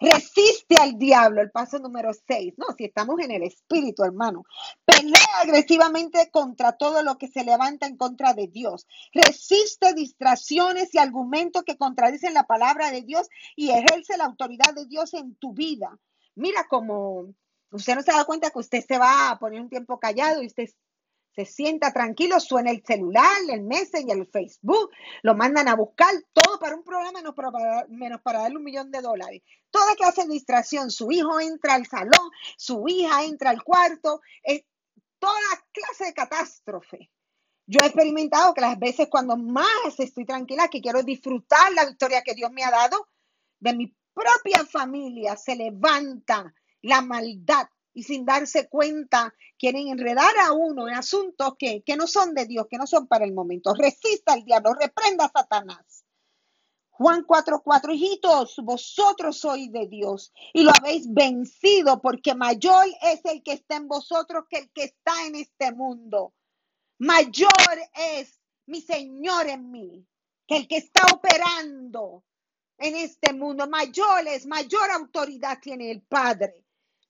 Resiste 0.00 0.76
al 0.76 0.98
diablo, 0.98 1.40
el 1.40 1.50
paso 1.50 1.78
número 1.78 2.10
6. 2.12 2.54
No, 2.56 2.66
si 2.76 2.84
estamos 2.84 3.20
en 3.20 3.30
el 3.30 3.42
espíritu, 3.42 4.04
hermano. 4.04 4.44
Pelea 4.84 5.40
agresivamente 5.40 6.30
contra 6.30 6.72
todo 6.72 7.02
lo 7.02 7.18
que 7.18 7.28
se 7.28 7.44
levanta 7.44 7.86
en 7.86 7.96
contra 7.96 8.34
de 8.34 8.48
Dios. 8.48 8.86
Resiste 9.12 9.94
distracciones 9.94 10.94
y 10.94 10.98
argumentos 10.98 11.62
que 11.62 11.76
contradicen 11.76 12.34
la 12.34 12.44
palabra 12.44 12.90
de 12.90 13.02
Dios 13.02 13.28
y 13.56 13.70
ejerce 13.70 14.16
la 14.16 14.24
autoridad 14.24 14.74
de 14.74 14.86
Dios 14.86 15.14
en 15.14 15.36
tu 15.36 15.52
vida. 15.52 15.98
Mira 16.34 16.66
cómo 16.68 17.34
usted 17.70 17.94
no 17.94 18.02
se 18.02 18.12
da 18.12 18.24
cuenta 18.24 18.50
que 18.50 18.58
usted 18.58 18.84
se 18.86 18.98
va 18.98 19.30
a 19.30 19.38
poner 19.38 19.60
un 19.60 19.68
tiempo 19.68 19.98
callado 19.98 20.42
y 20.42 20.46
usted 20.46 20.68
se 21.34 21.46
sienta 21.46 21.92
tranquilo, 21.92 22.38
suena 22.40 22.70
el 22.70 22.82
celular, 22.84 23.36
el 23.48 23.62
Messenger, 23.62 24.18
el 24.18 24.26
Facebook, 24.26 24.90
lo 25.22 25.34
mandan 25.34 25.68
a 25.68 25.74
buscar, 25.74 26.14
todo 26.32 26.58
para 26.58 26.76
un 26.76 26.84
programa 26.84 27.12
menos 27.12 27.34
para, 27.34 27.86
menos 27.88 28.20
para 28.20 28.40
darle 28.40 28.58
un 28.58 28.64
millón 28.64 28.90
de 28.90 29.00
dólares. 29.00 29.42
Toda 29.70 29.94
clase 29.96 30.24
de 30.24 30.34
distracción, 30.34 30.90
su 30.90 31.10
hijo 31.10 31.40
entra 31.40 31.74
al 31.74 31.86
salón, 31.86 32.30
su 32.56 32.84
hija 32.86 33.24
entra 33.24 33.50
al 33.50 33.62
cuarto, 33.62 34.20
toda 35.18 35.38
clase 35.72 36.06
de 36.06 36.14
catástrofe. 36.14 37.10
Yo 37.66 37.78
he 37.80 37.86
experimentado 37.86 38.52
que 38.54 38.60
las 38.60 38.78
veces 38.78 39.08
cuando 39.08 39.36
más 39.36 39.98
estoy 39.98 40.26
tranquila, 40.26 40.68
que 40.68 40.80
quiero 40.80 41.02
disfrutar 41.02 41.72
la 41.72 41.86
victoria 41.86 42.22
que 42.22 42.34
Dios 42.34 42.50
me 42.50 42.64
ha 42.64 42.70
dado, 42.70 43.08
de 43.60 43.74
mi 43.74 43.96
propia 44.12 44.66
familia 44.66 45.36
se 45.36 45.56
levanta 45.56 46.52
la 46.82 47.00
maldad 47.00 47.68
y 47.94 48.02
sin 48.04 48.24
darse 48.24 48.68
cuenta 48.68 49.34
quieren 49.58 49.88
enredar 49.88 50.36
a 50.40 50.52
uno 50.52 50.88
en 50.88 50.94
asuntos 50.94 51.54
que, 51.58 51.82
no 51.96 52.06
son 52.06 52.34
de 52.34 52.46
Dios, 52.46 52.66
que 52.70 52.78
no 52.78 52.86
son 52.86 53.06
para 53.06 53.24
el 53.24 53.32
momento. 53.32 53.74
Resista 53.74 54.32
al 54.32 54.44
diablo, 54.44 54.74
reprenda 54.74 55.26
a 55.26 55.40
Satanás. 55.40 56.04
Juan 56.90 57.24
4:4, 57.24 57.94
hijitos, 57.94 58.56
vosotros 58.62 59.38
sois 59.38 59.72
de 59.72 59.88
Dios 59.88 60.32
y 60.52 60.62
lo 60.62 60.72
habéis 60.78 61.12
vencido 61.12 62.00
porque 62.00 62.34
mayor 62.34 62.86
es 63.02 63.24
el 63.24 63.42
que 63.42 63.54
está 63.54 63.76
en 63.76 63.88
vosotros 63.88 64.44
que 64.48 64.58
el 64.58 64.70
que 64.72 64.84
está 64.84 65.26
en 65.26 65.36
este 65.36 65.72
mundo. 65.72 66.34
Mayor 66.98 67.50
es 67.94 68.38
mi 68.66 68.80
Señor 68.80 69.48
en 69.48 69.70
mí 69.70 70.06
que 70.46 70.56
el 70.56 70.68
que 70.68 70.76
está 70.76 71.06
operando 71.12 72.24
en 72.78 72.96
este 72.96 73.32
mundo. 73.32 73.66
Mayor 73.68 74.26
es, 74.28 74.46
mayor 74.46 74.90
autoridad 74.90 75.58
tiene 75.60 75.90
el 75.90 76.02
Padre. 76.02 76.61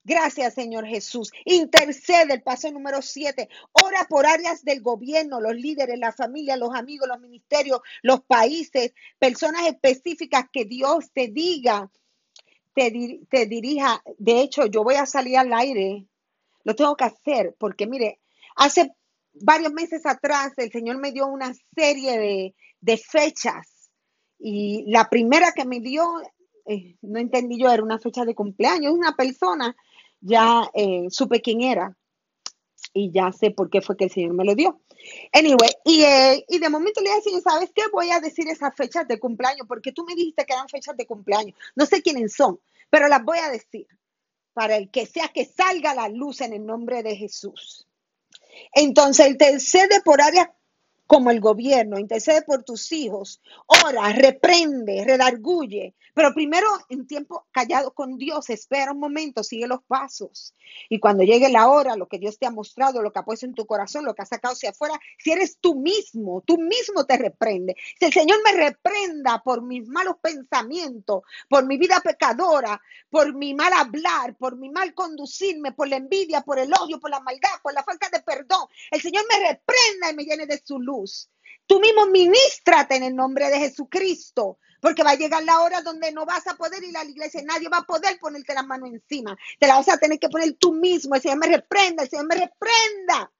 Gracias, 0.04 0.54
Señor 0.54 0.86
Jesús. 0.86 1.30
Intercede, 1.44 2.34
el 2.34 2.42
paso 2.42 2.70
número 2.72 3.02
siete. 3.02 3.48
Ora 3.72 4.06
por 4.08 4.26
áreas 4.26 4.64
del 4.64 4.82
gobierno, 4.82 5.40
los 5.40 5.54
líderes, 5.54 5.98
la 5.98 6.12
familia, 6.12 6.56
los 6.56 6.74
amigos, 6.74 7.08
los 7.08 7.20
ministerios, 7.20 7.80
los 8.02 8.22
países, 8.22 8.94
personas 9.18 9.66
específicas 9.66 10.46
que 10.52 10.64
Dios 10.64 11.12
te 11.12 11.28
diga, 11.28 11.90
te, 12.74 13.20
te 13.30 13.46
dirija. 13.46 14.02
De 14.18 14.40
hecho, 14.40 14.66
yo 14.66 14.82
voy 14.82 14.96
a 14.96 15.06
salir 15.06 15.38
al 15.38 15.52
aire. 15.52 16.06
Lo 16.64 16.74
tengo 16.74 16.96
que 16.96 17.04
hacer 17.04 17.54
porque, 17.58 17.86
mire, 17.86 18.20
hace 18.56 18.92
varios 19.34 19.72
meses 19.72 20.04
atrás 20.04 20.52
el 20.56 20.72
Señor 20.72 20.98
me 20.98 21.12
dio 21.12 21.26
una 21.26 21.52
serie 21.74 22.18
de, 22.18 22.54
de 22.80 22.96
fechas 22.98 23.82
y 24.44 24.84
la 24.90 25.08
primera 25.08 25.52
que 25.52 25.64
me 25.64 25.78
dio, 25.78 26.04
eh, 26.66 26.96
no 27.02 27.20
entendí 27.20 27.60
yo, 27.60 27.70
era 27.70 27.82
una 27.82 28.00
fecha 28.00 28.24
de 28.24 28.34
cumpleaños, 28.34 28.92
una 28.92 29.14
persona 29.14 29.76
ya 30.22 30.70
eh, 30.72 31.06
supe 31.10 31.42
quién 31.42 31.60
era 31.60 31.96
y 32.94 33.10
ya 33.10 33.32
sé 33.32 33.50
por 33.50 33.68
qué 33.70 33.80
fue 33.80 33.96
que 33.96 34.04
el 34.04 34.10
Señor 34.10 34.34
me 34.34 34.44
lo 34.44 34.54
dio. 34.54 34.80
Anyway, 35.32 35.70
y, 35.84 36.02
eh, 36.02 36.44
y 36.48 36.58
de 36.58 36.68
momento 36.68 37.00
le 37.00 37.10
dije, 37.24 37.40
¿sabes 37.40 37.70
qué? 37.74 37.82
Voy 37.92 38.10
a 38.10 38.20
decir 38.20 38.48
esas 38.48 38.74
fechas 38.74 39.06
de 39.08 39.18
cumpleaños, 39.18 39.66
porque 39.66 39.92
tú 39.92 40.04
me 40.04 40.14
dijiste 40.14 40.44
que 40.44 40.52
eran 40.52 40.68
fechas 40.68 40.96
de 40.96 41.06
cumpleaños. 41.06 41.58
No 41.74 41.86
sé 41.86 42.02
quiénes 42.02 42.34
son, 42.34 42.60
pero 42.88 43.08
las 43.08 43.24
voy 43.24 43.38
a 43.38 43.50
decir 43.50 43.86
para 44.52 44.76
el 44.76 44.90
que 44.90 45.06
sea 45.06 45.28
que 45.28 45.44
salga 45.44 45.94
la 45.94 46.08
luz 46.08 46.40
en 46.40 46.52
el 46.52 46.64
nombre 46.64 47.02
de 47.02 47.16
Jesús. 47.16 47.86
Entonces, 48.74 49.26
el 49.26 49.36
tercer 49.38 49.88
de 49.88 50.00
por 50.02 50.20
área 50.20 50.54
como 51.12 51.30
el 51.30 51.40
gobierno, 51.40 51.98
intercede 51.98 52.40
por 52.40 52.62
tus 52.62 52.90
hijos, 52.90 53.42
ora, 53.66 54.14
reprende, 54.14 55.04
redarguye, 55.04 55.94
pero 56.14 56.32
primero 56.32 56.66
en 56.88 57.06
tiempo 57.06 57.46
callado 57.52 57.92
con 57.92 58.16
Dios, 58.16 58.48
espera 58.48 58.92
un 58.92 58.98
momento, 58.98 59.42
sigue 59.42 59.66
los 59.66 59.82
pasos. 59.82 60.54
Y 60.88 61.00
cuando 61.00 61.22
llegue 61.22 61.50
la 61.50 61.68
hora, 61.68 61.96
lo 61.96 62.08
que 62.08 62.18
Dios 62.18 62.38
te 62.38 62.46
ha 62.46 62.50
mostrado, 62.50 63.02
lo 63.02 63.12
que 63.12 63.18
ha 63.18 63.24
puesto 63.24 63.44
en 63.44 63.54
tu 63.54 63.66
corazón, 63.66 64.06
lo 64.06 64.14
que 64.14 64.22
ha 64.22 64.26
sacado 64.26 64.54
hacia 64.54 64.70
afuera, 64.70 64.98
si 65.18 65.32
eres 65.32 65.58
tú 65.60 65.74
mismo, 65.74 66.42
tú 66.46 66.56
mismo 66.56 67.04
te 67.04 67.18
reprende. 67.18 67.76
Si 67.98 68.06
el 68.06 68.12
Señor 68.12 68.38
me 68.42 68.52
reprenda 68.52 69.42
por 69.44 69.62
mis 69.62 69.86
malos 69.88 70.16
pensamientos, 70.22 71.24
por 71.48 71.66
mi 71.66 71.76
vida 71.76 72.00
pecadora, 72.02 72.80
por 73.10 73.34
mi 73.34 73.52
mal 73.52 73.72
hablar, 73.74 74.34
por 74.36 74.56
mi 74.56 74.70
mal 74.70 74.94
conducirme, 74.94 75.72
por 75.72 75.88
la 75.88 75.96
envidia, 75.96 76.40
por 76.40 76.58
el 76.58 76.72
odio, 76.72 76.98
por 76.98 77.10
la 77.10 77.20
maldad, 77.20 77.50
por 77.62 77.74
la 77.74 77.82
falta 77.82 78.08
de 78.10 78.22
perdón, 78.22 78.66
el 78.90 79.00
Señor 79.00 79.24
me 79.30 79.48
reprenda 79.48 80.10
y 80.10 80.14
me 80.14 80.24
llene 80.24 80.46
de 80.46 80.62
su 80.64 80.78
luz. 80.78 81.01
Tú 81.66 81.80
mismo 81.80 82.06
ministrate 82.06 82.96
en 82.96 83.04
el 83.04 83.16
nombre 83.16 83.48
de 83.48 83.58
Jesucristo, 83.58 84.58
porque 84.80 85.02
va 85.02 85.10
a 85.10 85.16
llegar 85.16 85.44
la 85.44 85.60
hora 85.60 85.80
donde 85.80 86.12
no 86.12 86.26
vas 86.26 86.46
a 86.46 86.56
poder 86.56 86.82
ir 86.82 86.96
a 86.96 87.04
la 87.04 87.10
iglesia, 87.10 87.42
nadie 87.44 87.68
va 87.68 87.78
a 87.78 87.86
poder 87.86 88.18
ponerte 88.18 88.52
la 88.52 88.62
mano 88.62 88.86
encima, 88.86 89.36
te 89.58 89.66
la 89.66 89.76
vas 89.76 89.88
a 89.88 89.96
tener 89.96 90.18
que 90.18 90.28
poner 90.28 90.54
tú 90.54 90.72
mismo, 90.72 91.14
el 91.14 91.22
Señor 91.22 91.38
me 91.38 91.46
reprenda, 91.46 92.02
el 92.02 92.10
Señor 92.10 92.26
me 92.26 92.34
reprenda. 92.34 93.32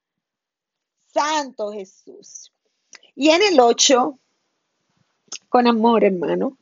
Santo 1.07 1.73
Jesús. 1.73 2.52
Y 3.14 3.31
en 3.31 3.42
el 3.42 3.61
8, 3.61 4.19
con 5.49 5.66
amor, 5.66 6.04
hermano, 6.04 6.57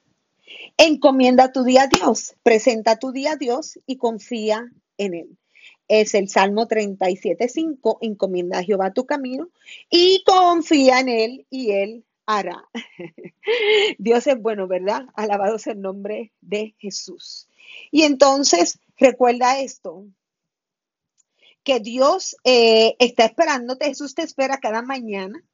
encomienda 0.77 1.53
tu 1.53 1.63
día 1.63 1.83
a 1.83 1.87
Dios, 1.87 2.35
presenta 2.43 2.99
tu 2.99 3.13
día 3.13 3.33
a 3.33 3.37
Dios 3.37 3.79
y 3.87 3.97
confía 3.97 4.69
en 4.97 5.15
Él 5.15 5.40
es 5.91 6.15
el 6.15 6.29
Salmo 6.29 6.69
37.5, 6.69 7.99
encomienda 8.01 8.61
a 8.61 8.63
Jehová 8.63 8.93
tu 8.93 9.07
camino 9.07 9.51
y 9.91 10.23
confía 10.25 11.01
en 11.01 11.09
Él 11.09 11.47
y 11.51 11.73
Él 11.73 12.05
hará. 12.27 12.69
Dios 13.99 14.25
es 14.29 14.41
bueno, 14.41 14.69
¿verdad? 14.69 15.07
Alabado 15.15 15.59
sea 15.59 15.73
el 15.73 15.81
nombre 15.81 16.33
de 16.41 16.77
Jesús. 16.79 17.49
Y 17.91 18.03
entonces, 18.03 18.79
recuerda 18.99 19.59
esto, 19.59 20.07
que 21.65 21.81
Dios 21.81 22.37
eh, 22.45 22.95
está 23.01 23.25
esperándote, 23.25 23.87
Jesús 23.87 24.15
te 24.15 24.23
espera 24.23 24.59
cada 24.59 24.83
mañana 24.83 25.45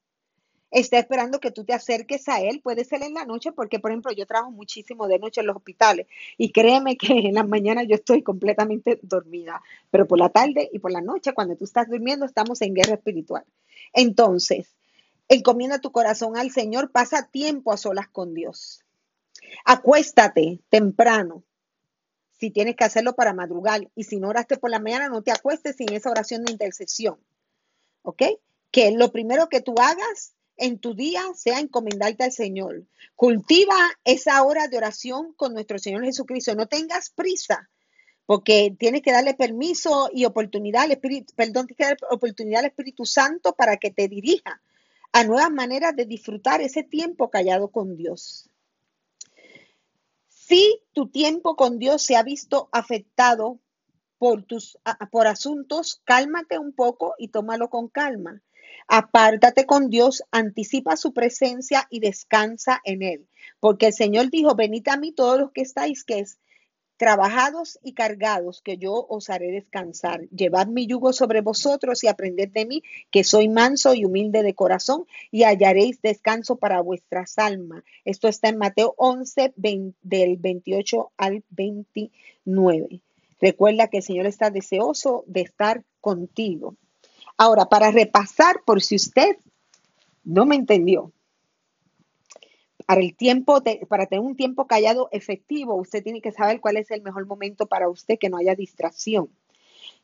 está 0.70 0.99
esperando 0.99 1.40
que 1.40 1.50
tú 1.50 1.64
te 1.64 1.73
acerques 1.73 2.28
a 2.28 2.40
él. 2.40 2.61
Puede 2.61 2.85
ser 2.85 3.02
en 3.02 3.14
la 3.14 3.25
noche, 3.25 3.52
porque 3.52 3.78
por 3.78 3.90
ejemplo 3.90 4.12
yo 4.12 4.26
trabajo 4.26 4.50
muchísimo 4.50 5.08
de 5.08 5.18
noche 5.18 5.40
en 5.40 5.46
los 5.46 5.56
hospitales 5.56 6.06
y 6.37 6.52
créeme 6.52 6.96
que 6.96 7.12
en 7.12 7.35
la 7.35 7.44
mañana 7.44 7.82
yo 7.85 7.94
estoy 7.94 8.23
completamente 8.23 8.99
dormida, 9.02 9.62
pero 9.90 10.06
por 10.06 10.18
la 10.18 10.28
tarde 10.28 10.68
y 10.73 10.78
por 10.78 10.92
la 10.92 11.00
noche, 11.00 11.32
cuando 11.35 11.56
tú 11.56 11.64
estás 11.64 11.88
durmiendo, 11.88 12.26
estamos 12.26 12.61
en 12.62 12.75
guerra 12.75 12.94
espiritual. 12.94 13.44
Entonces, 13.92 14.76
encomienda 15.28 15.80
tu 15.80 15.92
corazón 15.92 16.37
al 16.37 16.50
Señor, 16.50 16.90
pasa 16.90 17.28
tiempo 17.30 17.73
a 17.73 17.76
solas 17.76 18.08
con 18.08 18.35
Dios. 18.35 18.85
Acuéstate 19.64 20.61
temprano. 20.68 21.44
Si 22.38 22.50
tienes 22.50 22.76
que 22.76 22.85
hacerlo 22.85 23.14
para 23.14 23.32
madrugar 23.32 23.88
y 23.94 24.04
si 24.04 24.20
no 24.20 24.28
oraste 24.28 24.58
por 24.58 24.70
la 24.70 24.78
mañana, 24.78 25.08
no 25.08 25.23
te 25.23 25.32
acuestes 25.32 25.76
sin 25.76 25.90
esa 25.92 26.11
oración 26.11 26.44
de 26.44 26.52
intercesión. 26.52 27.18
¿Ok? 28.02 28.23
Que 28.70 28.90
lo 28.92 29.11
primero 29.11 29.49
que 29.49 29.62
tú 29.62 29.75
hagas 29.78 30.36
en 30.56 30.78
tu 30.78 30.94
día 30.94 31.22
sea 31.34 31.60
encomendarte 31.60 32.25
al 32.25 32.32
Señor. 32.32 32.86
Cultiva 33.14 33.76
esa 34.04 34.42
hora 34.42 34.68
de 34.68 34.76
oración 34.76 35.32
con 35.34 35.54
nuestro 35.54 35.78
Señor 35.78 36.04
Jesucristo. 36.04 36.54
No 36.54 36.66
tengas 36.66 37.10
prisa, 37.10 37.68
porque 38.26 38.75
tienes 38.78 39.02
que 39.02 39.12
darle 39.12 39.34
permiso 39.34 40.10
y 40.12 40.25
oportunidad 40.25 40.82
al 40.82 40.92
Espíritu, 40.92 41.32
perdón, 41.34 41.66
tienes 41.66 41.76
que 41.76 41.84
darle 41.84 41.98
oportunidad 42.10 42.60
al 42.60 42.66
Espíritu 42.66 43.06
Santo 43.06 43.54
para 43.54 43.76
que 43.76 43.90
te 43.90 44.08
dirija 44.08 44.60
a 45.12 45.25
nuevas 45.25 45.50
maneras 45.50 45.94
de 45.96 46.04
disfrutar 46.04 46.60
ese 46.60 46.82
tiempo 46.82 47.30
callado 47.30 47.68
con 47.68 47.96
Dios. 47.96 48.50
Si 50.28 50.80
tu 50.92 51.08
tiempo 51.08 51.56
con 51.56 51.78
Dios 51.78 52.02
se 52.02 52.16
ha 52.16 52.22
visto 52.22 52.68
afectado 52.72 53.58
por 54.18 54.42
tus 54.42 54.78
por 55.10 55.26
asuntos, 55.26 56.00
cálmate 56.04 56.58
un 56.58 56.72
poco 56.72 57.14
y 57.18 57.28
tómalo 57.28 57.70
con 57.70 57.88
calma. 57.88 58.42
Apártate 58.88 59.66
con 59.66 59.90
Dios, 59.90 60.23
anticipa 60.30 60.96
su 60.96 61.12
presencia 61.12 61.87
y 61.90 62.00
descansa 62.00 62.80
en 62.85 63.02
Él. 63.02 63.28
Porque 63.61 63.87
el 63.87 63.92
Señor 63.92 64.30
dijo, 64.30 64.54
venid 64.54 64.87
a 64.88 64.96
mí 64.96 65.12
todos 65.12 65.38
los 65.38 65.52
que 65.52 65.62
estáis, 65.62 66.04
que 66.04 66.20
es 66.20 66.38
trabajados 66.96 67.78
y 67.82 67.92
cargados, 67.92 68.62
que 68.62 68.78
yo 68.78 69.06
os 69.08 69.28
haré 69.28 69.50
descansar. 69.50 70.23
Llevad 70.30 70.68
mi 70.68 70.87
yugo 70.87 71.12
sobre 71.12 71.40
vosotros 71.40 72.02
y 72.02 72.09
aprended 72.09 72.48
de 72.50 72.66
mí, 72.66 72.83
que 73.11 73.24
soy 73.24 73.48
manso 73.48 73.94
y 73.94 74.05
humilde 74.05 74.42
de 74.42 74.55
corazón, 74.55 75.07
y 75.31 75.42
hallaréis 75.42 76.00
descanso 76.00 76.57
para 76.57 76.81
vuestras 76.81 77.38
almas. 77.38 77.85
Esto 78.05 78.29
está 78.29 78.48
en 78.48 78.59
Mateo 78.59 78.94
11, 78.96 79.52
del 79.57 80.37
28 80.38 81.12
al 81.16 81.44
29. 81.50 83.00
Recuerda 83.40 83.88
que 83.88 83.98
el 83.98 84.02
Señor 84.02 84.26
está 84.26 84.50
deseoso 84.50 85.24
de 85.26 85.42
estar 85.42 85.85
contigo. 86.00 86.76
Ahora, 87.38 87.66
para 87.66 87.90
repasar, 87.90 88.62
por 88.64 88.83
si 88.83 88.96
usted 88.96 89.37
no 90.25 90.46
me 90.46 90.57
entendió, 90.57 91.12
para 92.87 93.01
el 93.01 93.16
tiempo, 93.16 93.62
para 93.88 94.07
tener 94.07 94.25
un 94.25 94.37
tiempo 94.37 94.66
callado 94.66 95.09
efectivo, 95.11 95.75
usted 95.75 96.03
tiene 96.03 96.20
que 96.20 96.33
saber 96.33 96.61
cuál 96.61 96.77
es 96.77 96.90
el 96.90 97.03
mejor 97.03 97.27
momento 97.27 97.66
para 97.66 97.88
usted, 97.88 98.18
que 98.18 98.31
no 98.31 98.38
haya 98.38 98.55
distracción. 98.55 99.29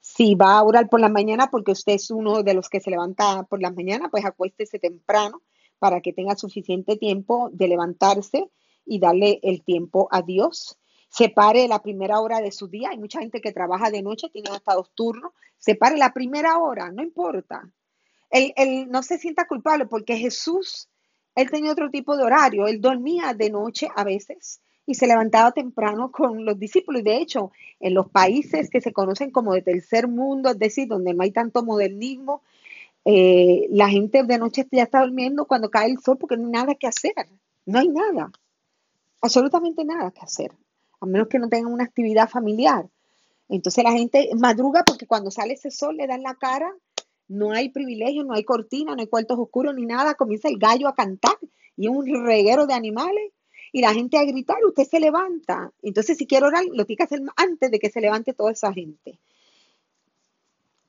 Si 0.00 0.34
va 0.34 0.58
a 0.58 0.62
orar 0.64 0.88
por 0.88 1.00
la 1.00 1.08
mañana, 1.08 1.48
porque 1.50 1.72
usted 1.72 1.92
es 1.92 2.10
uno 2.10 2.42
de 2.42 2.54
los 2.54 2.68
que 2.68 2.80
se 2.80 2.90
levanta 2.90 3.44
por 3.44 3.62
la 3.62 3.70
mañana, 3.70 4.08
pues 4.10 4.24
acuéstese 4.24 4.80
temprano 4.80 5.42
para 5.78 6.00
que 6.00 6.12
tenga 6.12 6.36
suficiente 6.36 6.96
tiempo 6.96 7.50
de 7.52 7.68
levantarse 7.68 8.50
y 8.84 8.98
darle 8.98 9.38
el 9.42 9.62
tiempo 9.62 10.08
a 10.10 10.22
Dios 10.22 10.76
separe 11.12 11.68
la 11.68 11.82
primera 11.82 12.20
hora 12.20 12.40
de 12.40 12.50
su 12.50 12.68
día. 12.68 12.88
Hay 12.90 12.98
mucha 12.98 13.20
gente 13.20 13.42
que 13.42 13.52
trabaja 13.52 13.90
de 13.90 14.02
noche, 14.02 14.30
tiene 14.30 14.48
hasta 14.50 14.74
dos 14.74 14.90
turnos. 14.94 15.32
Separe 15.58 15.98
la 15.98 16.12
primera 16.12 16.58
hora, 16.58 16.90
no 16.90 17.02
importa. 17.02 17.70
Él, 18.30 18.90
no 18.90 19.02
se 19.02 19.18
sienta 19.18 19.46
culpable 19.46 19.84
porque 19.84 20.16
Jesús, 20.16 20.88
él 21.34 21.50
tenía 21.50 21.72
otro 21.72 21.90
tipo 21.90 22.16
de 22.16 22.24
horario. 22.24 22.66
Él 22.66 22.80
dormía 22.80 23.34
de 23.34 23.50
noche 23.50 23.88
a 23.94 24.04
veces 24.04 24.62
y 24.86 24.94
se 24.94 25.06
levantaba 25.06 25.52
temprano 25.52 26.10
con 26.10 26.46
los 26.46 26.58
discípulos. 26.58 27.04
De 27.04 27.18
hecho, 27.18 27.52
en 27.78 27.92
los 27.92 28.08
países 28.08 28.70
que 28.70 28.80
se 28.80 28.94
conocen 28.94 29.30
como 29.30 29.52
de 29.52 29.60
tercer 29.60 30.08
mundo, 30.08 30.48
es 30.48 30.58
decir, 30.58 30.88
donde 30.88 31.12
no 31.12 31.24
hay 31.24 31.30
tanto 31.30 31.62
modernismo, 31.62 32.42
eh, 33.04 33.66
la 33.70 33.90
gente 33.90 34.22
de 34.22 34.38
noche 34.38 34.66
ya 34.72 34.84
está 34.84 35.02
durmiendo 35.02 35.44
cuando 35.44 35.68
cae 35.68 35.90
el 35.90 36.00
sol 36.00 36.16
porque 36.16 36.38
no 36.38 36.46
hay 36.46 36.52
nada 36.52 36.74
que 36.74 36.86
hacer. 36.86 37.28
No 37.66 37.78
hay 37.78 37.88
nada, 37.88 38.32
absolutamente 39.20 39.84
nada 39.84 40.10
que 40.10 40.20
hacer 40.20 40.52
a 41.02 41.06
menos 41.06 41.26
que 41.28 41.40
no 41.40 41.48
tengan 41.48 41.72
una 41.72 41.84
actividad 41.84 42.28
familiar. 42.28 42.88
Entonces 43.48 43.82
la 43.82 43.92
gente 43.92 44.30
madruga 44.38 44.84
porque 44.84 45.06
cuando 45.06 45.30
sale 45.32 45.54
ese 45.54 45.72
sol 45.72 45.96
le 45.96 46.06
dan 46.06 46.22
la 46.22 46.36
cara, 46.36 46.72
no 47.26 47.50
hay 47.50 47.70
privilegio, 47.70 48.22
no 48.22 48.34
hay 48.34 48.44
cortina, 48.44 48.94
no 48.94 49.00
hay 49.00 49.08
cuartos 49.08 49.38
oscuros 49.38 49.74
ni 49.74 49.84
nada, 49.84 50.14
comienza 50.14 50.48
el 50.48 50.58
gallo 50.58 50.86
a 50.86 50.94
cantar 50.94 51.36
y 51.76 51.88
un 51.88 52.06
reguero 52.24 52.66
de 52.66 52.74
animales 52.74 53.32
y 53.72 53.80
la 53.80 53.92
gente 53.92 54.16
a 54.16 54.24
gritar, 54.24 54.58
usted 54.64 54.84
se 54.84 55.00
levanta. 55.00 55.72
Entonces 55.82 56.16
si 56.16 56.26
quiere 56.26 56.46
orar, 56.46 56.64
lo 56.66 56.84
tiene 56.86 56.98
que 56.98 57.02
hacer 57.02 57.20
antes 57.36 57.70
de 57.70 57.78
que 57.80 57.90
se 57.90 58.00
levante 58.00 58.32
toda 58.32 58.52
esa 58.52 58.72
gente. 58.72 59.18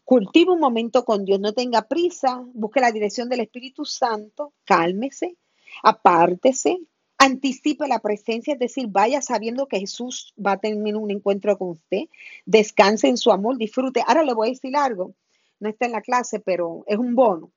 Cultiva 0.06 0.54
un 0.54 0.60
momento 0.60 1.06
con 1.06 1.26
Dios, 1.26 1.40
no 1.40 1.54
tenga 1.54 1.88
prisa, 1.88 2.44
busque 2.54 2.82
la 2.82 2.92
dirección 2.92 3.30
del 3.30 3.40
Espíritu 3.40 3.84
Santo, 3.84 4.54
cálmese, 4.64 5.38
apártese, 5.82 6.82
anticipe 7.24 7.88
la 7.88 8.00
presencia, 8.00 8.54
es 8.54 8.60
decir, 8.60 8.88
vaya 8.88 9.22
sabiendo 9.22 9.68
que 9.68 9.80
Jesús 9.80 10.34
va 10.38 10.54
a 10.54 10.60
tener 10.60 10.96
un 10.96 11.12
encuentro 11.12 11.58
con 11.58 11.70
usted, 11.70 12.04
descanse 12.46 13.08
en 13.08 13.18
su 13.18 13.32
amor, 13.32 13.58
disfrute. 13.58 14.04
Ahora 14.06 14.24
le 14.24 14.34
voy 14.34 14.50
a 14.50 14.52
decir 14.52 14.76
algo, 14.76 15.16
no 15.60 15.70
está 15.70 15.86
en 15.86 15.94
la 15.94 16.02
clase, 16.02 16.40
pero 16.40 16.84
es 16.88 16.98
un 16.98 17.16
bono. 17.16 17.52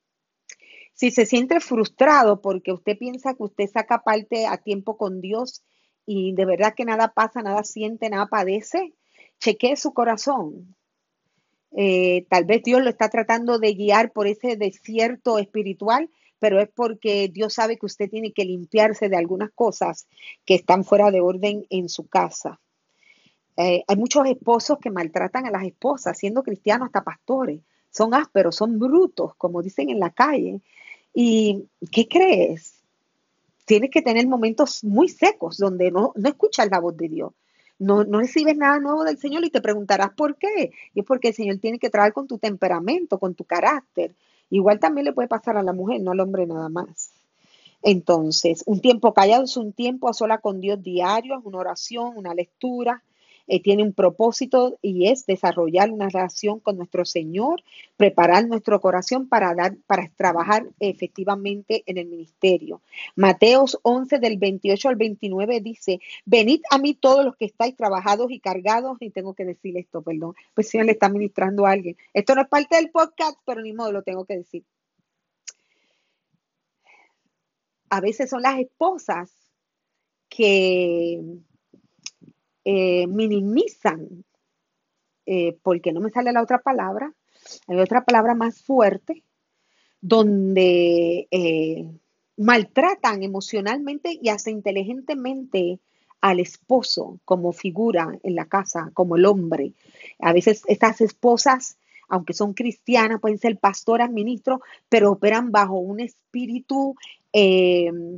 Si 0.93 1.11
se 1.11 1.25
siente 1.25 1.59
frustrado 1.59 2.41
porque 2.41 2.71
usted 2.71 2.97
piensa 2.97 3.33
que 3.33 3.43
usted 3.43 3.69
saca 3.69 4.03
parte 4.03 4.47
a 4.47 4.57
tiempo 4.57 4.97
con 4.97 5.21
Dios 5.21 5.63
y 6.05 6.33
de 6.33 6.45
verdad 6.45 6.73
que 6.75 6.85
nada 6.85 7.13
pasa, 7.13 7.41
nada 7.41 7.63
siente, 7.63 8.09
nada 8.09 8.27
padece, 8.27 8.93
chequee 9.39 9.75
su 9.75 9.93
corazón. 9.93 10.75
Eh, 11.75 12.25
tal 12.29 12.45
vez 12.45 12.63
Dios 12.63 12.81
lo 12.81 12.89
está 12.89 13.09
tratando 13.09 13.59
de 13.59 13.73
guiar 13.73 14.11
por 14.13 14.25
ese 14.25 14.55
desierto 14.55 15.37
espiritual 15.37 16.09
pero 16.39 16.59
es 16.59 16.69
porque 16.73 17.29
Dios 17.29 17.53
sabe 17.53 17.77
que 17.77 17.85
usted 17.85 18.09
tiene 18.09 18.31
que 18.31 18.45
limpiarse 18.45 19.09
de 19.09 19.17
algunas 19.17 19.51
cosas 19.51 20.07
que 20.45 20.55
están 20.55 20.83
fuera 20.83 21.11
de 21.11 21.21
orden 21.21 21.65
en 21.69 21.89
su 21.89 22.07
casa. 22.07 22.59
Eh, 23.57 23.83
hay 23.87 23.95
muchos 23.95 24.27
esposos 24.27 24.77
que 24.79 24.91
maltratan 24.91 25.47
a 25.47 25.51
las 25.51 25.63
esposas, 25.63 26.17
siendo 26.17 26.43
cristianos 26.43 26.87
hasta 26.87 27.03
pastores. 27.03 27.61
Son 27.89 28.13
ásperos, 28.13 28.55
son 28.55 28.77
brutos, 28.77 29.33
como 29.35 29.63
dicen 29.63 29.89
en 29.89 29.99
la 29.99 30.11
calle. 30.11 30.61
¿Y 31.13 31.65
qué 31.91 32.07
crees? 32.07 32.75
Tienes 33.65 33.89
que 33.89 34.03
tener 34.03 34.27
momentos 34.27 34.83
muy 34.83 35.09
secos 35.09 35.57
donde 35.57 35.89
no, 35.89 36.13
no 36.15 36.29
escuchas 36.29 36.69
la 36.69 36.79
voz 36.79 36.95
de 36.95 37.09
Dios. 37.09 37.33
No, 37.79 38.03
no, 38.03 38.19
recibes 38.19 38.57
nada 38.57 38.79
nuevo 38.79 39.03
del 39.03 39.17
Señor 39.17 39.43
y 39.43 39.49
te 39.49 39.61
preguntarás 39.61 40.11
por 40.13 40.37
qué. 40.37 40.71
Y 40.93 40.99
es 40.99 41.05
porque 41.05 41.29
el 41.29 41.33
Señor 41.33 41.57
tiene 41.57 41.79
que 41.79 41.89
trabajar 41.89 42.13
con 42.13 42.27
tu 42.27 42.37
temperamento, 42.37 43.19
con 43.19 43.33
tu 43.35 43.43
carácter. 43.43 44.13
Igual 44.49 44.79
también 44.79 45.05
le 45.05 45.13
puede 45.13 45.27
pasar 45.27 45.57
a 45.57 45.63
la 45.63 45.73
mujer, 45.73 46.01
no 46.01 46.11
al 46.11 46.19
hombre 46.19 46.45
nada 46.45 46.69
más. 46.69 47.11
Entonces, 47.81 48.63
un 48.65 48.79
tiempo 48.79 49.13
callado 49.13 49.43
es 49.43 49.57
un 49.57 49.73
tiempo 49.73 50.09
a 50.09 50.13
sola 50.13 50.39
con 50.39 50.59
Dios 50.59 50.81
diario, 50.81 51.37
es 51.37 51.45
una 51.45 51.59
oración, 51.59 52.17
una 52.17 52.33
lectura, 52.33 53.03
eh, 53.47 53.61
tiene 53.61 53.83
un 53.83 53.93
propósito 53.93 54.77
y 54.81 55.07
es 55.07 55.25
desarrollar 55.25 55.91
una 55.91 56.09
relación 56.09 56.59
con 56.59 56.77
nuestro 56.77 57.05
Señor, 57.05 57.63
preparar 57.95 58.47
nuestro 58.47 58.81
corazón 58.81 59.27
para 59.27 59.53
dar, 59.55 59.77
para 59.87 60.09
trabajar 60.15 60.67
efectivamente 60.79 61.83
en 61.85 61.97
el 61.97 62.07
ministerio. 62.07 62.81
Mateos 63.15 63.79
11 63.83 64.19
del 64.19 64.37
28 64.37 64.89
al 64.89 64.95
29 64.95 65.61
dice, 65.61 65.99
venid 66.25 66.61
a 66.69 66.77
mí 66.77 66.93
todos 66.93 67.23
los 67.23 67.35
que 67.35 67.45
estáis 67.45 67.75
trabajados 67.75 68.31
y 68.31 68.39
cargados, 68.39 68.97
y 68.99 69.09
tengo 69.09 69.33
que 69.33 69.45
decir 69.45 69.77
esto, 69.77 70.01
perdón, 70.01 70.35
pues 70.53 70.69
si 70.69 70.77
le 70.81 70.91
está 70.91 71.09
ministrando 71.09 71.65
a 71.65 71.71
alguien. 71.71 71.97
Esto 72.13 72.35
no 72.35 72.41
es 72.41 72.47
parte 72.47 72.75
del 72.75 72.91
podcast, 72.91 73.37
pero 73.45 73.61
ni 73.61 73.73
modo 73.73 73.91
lo 73.91 74.03
tengo 74.03 74.25
que 74.25 74.37
decir. 74.37 74.63
A 77.89 78.01
veces 78.01 78.29
son 78.29 78.41
las 78.41 78.59
esposas 78.59 79.31
que 80.29 81.21
eh, 82.69 83.07
minimizan, 83.07 84.25
eh, 85.25 85.57
porque 85.63 85.93
no 85.93 86.01
me 86.01 86.09
sale 86.09 86.33
la 86.33 86.41
otra 86.41 86.57
palabra, 86.59 87.13
hay 87.65 87.79
otra 87.79 88.03
palabra 88.03 88.35
más 88.35 88.61
fuerte, 88.61 89.23
donde 90.01 91.29
eh, 91.31 91.89
maltratan 92.35 93.23
emocionalmente 93.23 94.19
y 94.21 94.27
hasta 94.27 94.49
inteligentemente 94.49 95.79
al 96.19 96.41
esposo 96.41 97.21
como 97.23 97.53
figura 97.53 98.19
en 98.21 98.35
la 98.35 98.49
casa, 98.49 98.91
como 98.93 99.15
el 99.15 99.25
hombre. 99.25 99.71
A 100.19 100.33
veces 100.33 100.63
estas 100.67 100.99
esposas, 100.99 101.77
aunque 102.09 102.33
son 102.33 102.53
cristianas, 102.53 103.21
pueden 103.21 103.37
ser 103.37 103.57
pastoras, 103.59 104.11
ministros, 104.11 104.59
pero 104.89 105.13
operan 105.13 105.53
bajo 105.53 105.77
un 105.77 106.01
espíritu 106.01 106.97
de 107.31 108.11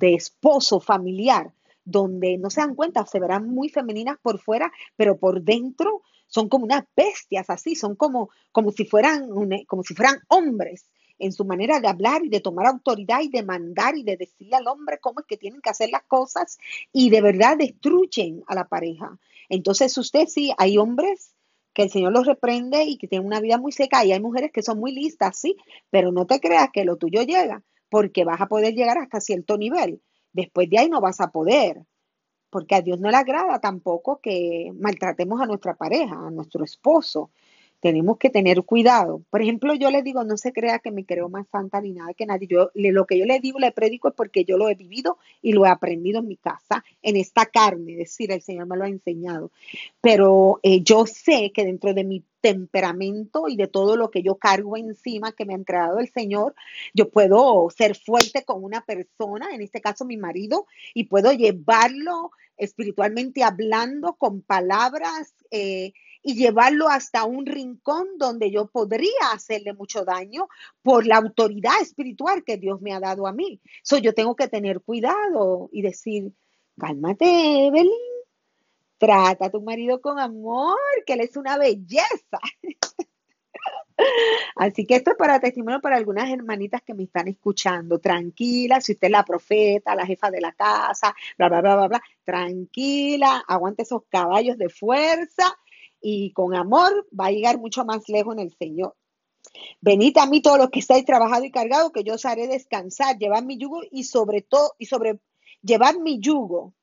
esposo 0.00 0.80
familiar 0.80 1.52
donde 1.84 2.38
no 2.38 2.50
se 2.50 2.60
dan 2.60 2.74
cuenta, 2.74 3.04
se 3.06 3.20
verán 3.20 3.48
muy 3.48 3.68
femeninas 3.68 4.18
por 4.22 4.38
fuera, 4.38 4.72
pero 4.96 5.18
por 5.18 5.42
dentro 5.42 6.02
son 6.26 6.48
como 6.48 6.64
unas 6.64 6.84
bestias 6.96 7.50
así, 7.50 7.74
son 7.74 7.96
como, 7.96 8.30
como, 8.52 8.72
si, 8.72 8.84
fueran, 8.84 9.28
como 9.66 9.82
si 9.82 9.94
fueran 9.94 10.20
hombres 10.28 10.88
en 11.18 11.32
su 11.32 11.44
manera 11.44 11.80
de 11.80 11.88
hablar 11.88 12.24
y 12.24 12.28
de 12.28 12.40
tomar 12.40 12.66
autoridad 12.66 13.20
y 13.22 13.28
de 13.28 13.42
mandar 13.42 13.96
y 13.96 14.02
de 14.02 14.16
decirle 14.16 14.56
al 14.56 14.66
hombre 14.66 14.98
cómo 14.98 15.20
es 15.20 15.26
que 15.26 15.36
tienen 15.36 15.60
que 15.60 15.70
hacer 15.70 15.90
las 15.90 16.02
cosas 16.04 16.58
y 16.92 17.10
de 17.10 17.20
verdad 17.20 17.56
destruyen 17.56 18.42
a 18.46 18.54
la 18.54 18.64
pareja. 18.66 19.18
Entonces 19.48 19.96
usted 19.96 20.26
sí, 20.26 20.52
hay 20.58 20.78
hombres 20.78 21.34
que 21.72 21.82
el 21.82 21.90
Señor 21.90 22.12
los 22.12 22.26
reprende 22.26 22.84
y 22.84 22.96
que 22.96 23.08
tienen 23.08 23.26
una 23.26 23.40
vida 23.40 23.58
muy 23.58 23.72
seca 23.72 24.04
y 24.04 24.12
hay 24.12 24.20
mujeres 24.20 24.52
que 24.52 24.62
son 24.62 24.78
muy 24.78 24.92
listas, 24.92 25.38
sí, 25.38 25.56
pero 25.90 26.12
no 26.12 26.26
te 26.26 26.40
creas 26.40 26.70
que 26.72 26.84
lo 26.84 26.96
tuyo 26.96 27.22
llega 27.22 27.62
porque 27.88 28.24
vas 28.24 28.40
a 28.40 28.46
poder 28.46 28.74
llegar 28.74 28.98
hasta 28.98 29.20
cierto 29.20 29.56
nivel. 29.56 30.00
Después 30.34 30.68
de 30.68 30.78
ahí 30.78 30.88
no 30.90 31.00
vas 31.00 31.20
a 31.20 31.30
poder, 31.30 31.84
porque 32.50 32.74
a 32.76 32.82
Dios 32.82 33.00
no 33.00 33.10
le 33.10 33.16
agrada 33.16 33.60
tampoco 33.60 34.20
que 34.20 34.72
maltratemos 34.78 35.40
a 35.40 35.46
nuestra 35.46 35.74
pareja, 35.76 36.16
a 36.26 36.30
nuestro 36.30 36.64
esposo. 36.64 37.30
Tenemos 37.84 38.16
que 38.16 38.30
tener 38.30 38.62
cuidado. 38.62 39.22
Por 39.28 39.42
ejemplo, 39.42 39.74
yo 39.74 39.90
le 39.90 40.02
digo, 40.02 40.24
no 40.24 40.38
se 40.38 40.54
crea 40.54 40.78
que 40.78 40.90
me 40.90 41.04
creo 41.04 41.28
más 41.28 41.46
santa 41.48 41.82
ni 41.82 41.92
nada 41.92 42.14
que 42.14 42.24
nadie. 42.24 42.48
Yo 42.48 42.70
lo 42.72 43.04
que 43.04 43.18
yo 43.18 43.26
le 43.26 43.40
digo, 43.40 43.58
le 43.58 43.72
predico 43.72 44.08
es 44.08 44.14
porque 44.14 44.46
yo 44.46 44.56
lo 44.56 44.70
he 44.70 44.74
vivido 44.74 45.18
y 45.42 45.52
lo 45.52 45.66
he 45.66 45.68
aprendido 45.68 46.20
en 46.20 46.28
mi 46.28 46.38
casa, 46.38 46.82
en 47.02 47.16
esta 47.16 47.44
carne, 47.44 47.92
es 47.92 47.98
decir, 47.98 48.32
el 48.32 48.40
Señor 48.40 48.68
me 48.68 48.78
lo 48.78 48.84
ha 48.84 48.88
enseñado. 48.88 49.50
Pero 50.00 50.60
eh, 50.62 50.80
yo 50.80 51.04
sé 51.04 51.52
que 51.52 51.66
dentro 51.66 51.92
de 51.92 52.04
mi 52.04 52.24
temperamento 52.40 53.48
y 53.48 53.56
de 53.56 53.68
todo 53.68 53.98
lo 53.98 54.10
que 54.10 54.22
yo 54.22 54.36
cargo 54.36 54.78
encima 54.78 55.32
que 55.32 55.44
me 55.44 55.52
ha 55.52 55.56
entregado 55.56 55.98
el 55.98 56.08
Señor, 56.08 56.54
yo 56.94 57.10
puedo 57.10 57.68
ser 57.68 57.96
fuerte 57.96 58.46
con 58.46 58.64
una 58.64 58.80
persona, 58.80 59.54
en 59.54 59.60
este 59.60 59.82
caso 59.82 60.06
mi 60.06 60.16
marido, 60.16 60.64
y 60.94 61.04
puedo 61.04 61.34
llevarlo 61.34 62.30
espiritualmente 62.56 63.42
hablando 63.42 64.14
con 64.14 64.40
palabras 64.40 65.34
eh, 65.50 65.92
y 66.24 66.34
llevarlo 66.34 66.88
hasta 66.88 67.24
un 67.24 67.46
rincón 67.46 68.18
donde 68.18 68.50
yo 68.50 68.66
podría 68.66 69.30
hacerle 69.32 69.74
mucho 69.74 70.04
daño 70.04 70.48
por 70.82 71.06
la 71.06 71.18
autoridad 71.18 71.80
espiritual 71.80 72.42
que 72.42 72.56
Dios 72.56 72.80
me 72.80 72.92
ha 72.92 72.98
dado 72.98 73.26
a 73.26 73.32
mí. 73.32 73.60
So, 73.82 73.98
yo 73.98 74.14
tengo 74.14 74.34
que 74.34 74.48
tener 74.48 74.80
cuidado 74.80 75.68
y 75.70 75.82
decir, 75.82 76.32
cálmate, 76.78 77.66
Evelyn, 77.66 77.92
Trata 78.98 79.46
a 79.46 79.50
tu 79.50 79.60
marido 79.60 80.00
con 80.00 80.18
amor, 80.18 80.78
que 81.04 81.12
él 81.14 81.20
es 81.20 81.36
una 81.36 81.58
belleza. 81.58 82.38
Así 84.56 84.86
que 84.86 84.96
esto 84.96 85.10
es 85.10 85.16
para 85.16 85.40
testimonio 85.40 85.80
para 85.80 85.96
algunas 85.96 86.30
hermanitas 86.30 86.80
que 86.82 86.94
me 86.94 87.04
están 87.04 87.28
escuchando. 87.28 87.98
Tranquila, 87.98 88.80
si 88.80 88.92
usted 88.92 89.08
es 89.08 89.12
la 89.12 89.24
profeta, 89.24 89.94
la 89.94 90.06
jefa 90.06 90.30
de 90.30 90.40
la 90.40 90.52
casa, 90.52 91.14
bla, 91.36 91.48
bla, 91.48 91.60
bla, 91.60 91.76
bla, 91.76 91.88
bla. 91.88 92.02
Tranquila, 92.24 93.44
aguante 93.46 93.82
esos 93.82 94.04
caballos 94.08 94.56
de 94.56 94.68
fuerza 94.68 95.54
y 96.04 96.32
con 96.32 96.54
amor 96.54 97.08
va 97.18 97.26
a 97.26 97.30
llegar 97.30 97.58
mucho 97.58 97.84
más 97.86 98.06
lejos 98.10 98.34
en 98.34 98.40
el 98.40 98.54
Señor. 98.58 98.94
Venid 99.80 100.18
a 100.18 100.26
mí 100.26 100.42
todos 100.42 100.58
los 100.58 100.68
que 100.68 100.80
estáis 100.80 101.06
trabajados 101.06 101.46
y 101.46 101.50
cargados, 101.50 101.92
que 101.92 102.04
yo 102.04 102.14
os 102.14 102.26
haré 102.26 102.46
descansar, 102.46 103.16
llevar 103.16 103.44
mi 103.44 103.56
yugo 103.56 103.80
y 103.90 104.04
sobre 104.04 104.42
todo, 104.42 104.74
y 104.78 104.84
sobre, 104.84 105.18
llevar 105.62 105.98
mi 105.98 106.20
yugo 106.20 106.74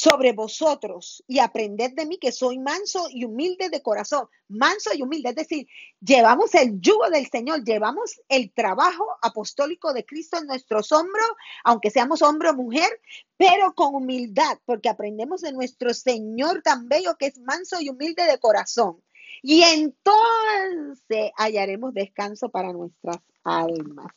sobre 0.00 0.32
vosotros 0.32 1.22
y 1.26 1.40
aprended 1.40 1.92
de 1.92 2.06
mí 2.06 2.16
que 2.16 2.32
soy 2.32 2.58
manso 2.58 3.08
y 3.10 3.26
humilde 3.26 3.68
de 3.68 3.82
corazón, 3.82 4.26
manso 4.48 4.88
y 4.94 5.02
humilde, 5.02 5.28
es 5.28 5.34
decir, 5.34 5.68
llevamos 6.00 6.54
el 6.54 6.80
yugo 6.80 7.10
del 7.10 7.28
Señor, 7.28 7.62
llevamos 7.64 8.18
el 8.30 8.50
trabajo 8.50 9.04
apostólico 9.20 9.92
de 9.92 10.06
Cristo 10.06 10.38
en 10.38 10.46
nuestros 10.46 10.90
hombros, 10.92 11.26
aunque 11.64 11.90
seamos 11.90 12.22
hombre 12.22 12.48
o 12.48 12.54
mujer, 12.54 12.88
pero 13.36 13.74
con 13.74 13.94
humildad, 13.94 14.58
porque 14.64 14.88
aprendemos 14.88 15.42
de 15.42 15.52
nuestro 15.52 15.92
Señor 15.92 16.62
tan 16.62 16.88
bello 16.88 17.16
que 17.18 17.26
es 17.26 17.38
manso 17.38 17.76
y 17.78 17.90
humilde 17.90 18.24
de 18.24 18.38
corazón. 18.38 19.02
Y 19.42 19.64
entonces 19.64 21.30
hallaremos 21.36 21.92
descanso 21.92 22.48
para 22.48 22.72
nuestras 22.72 23.18
almas. 23.44 24.14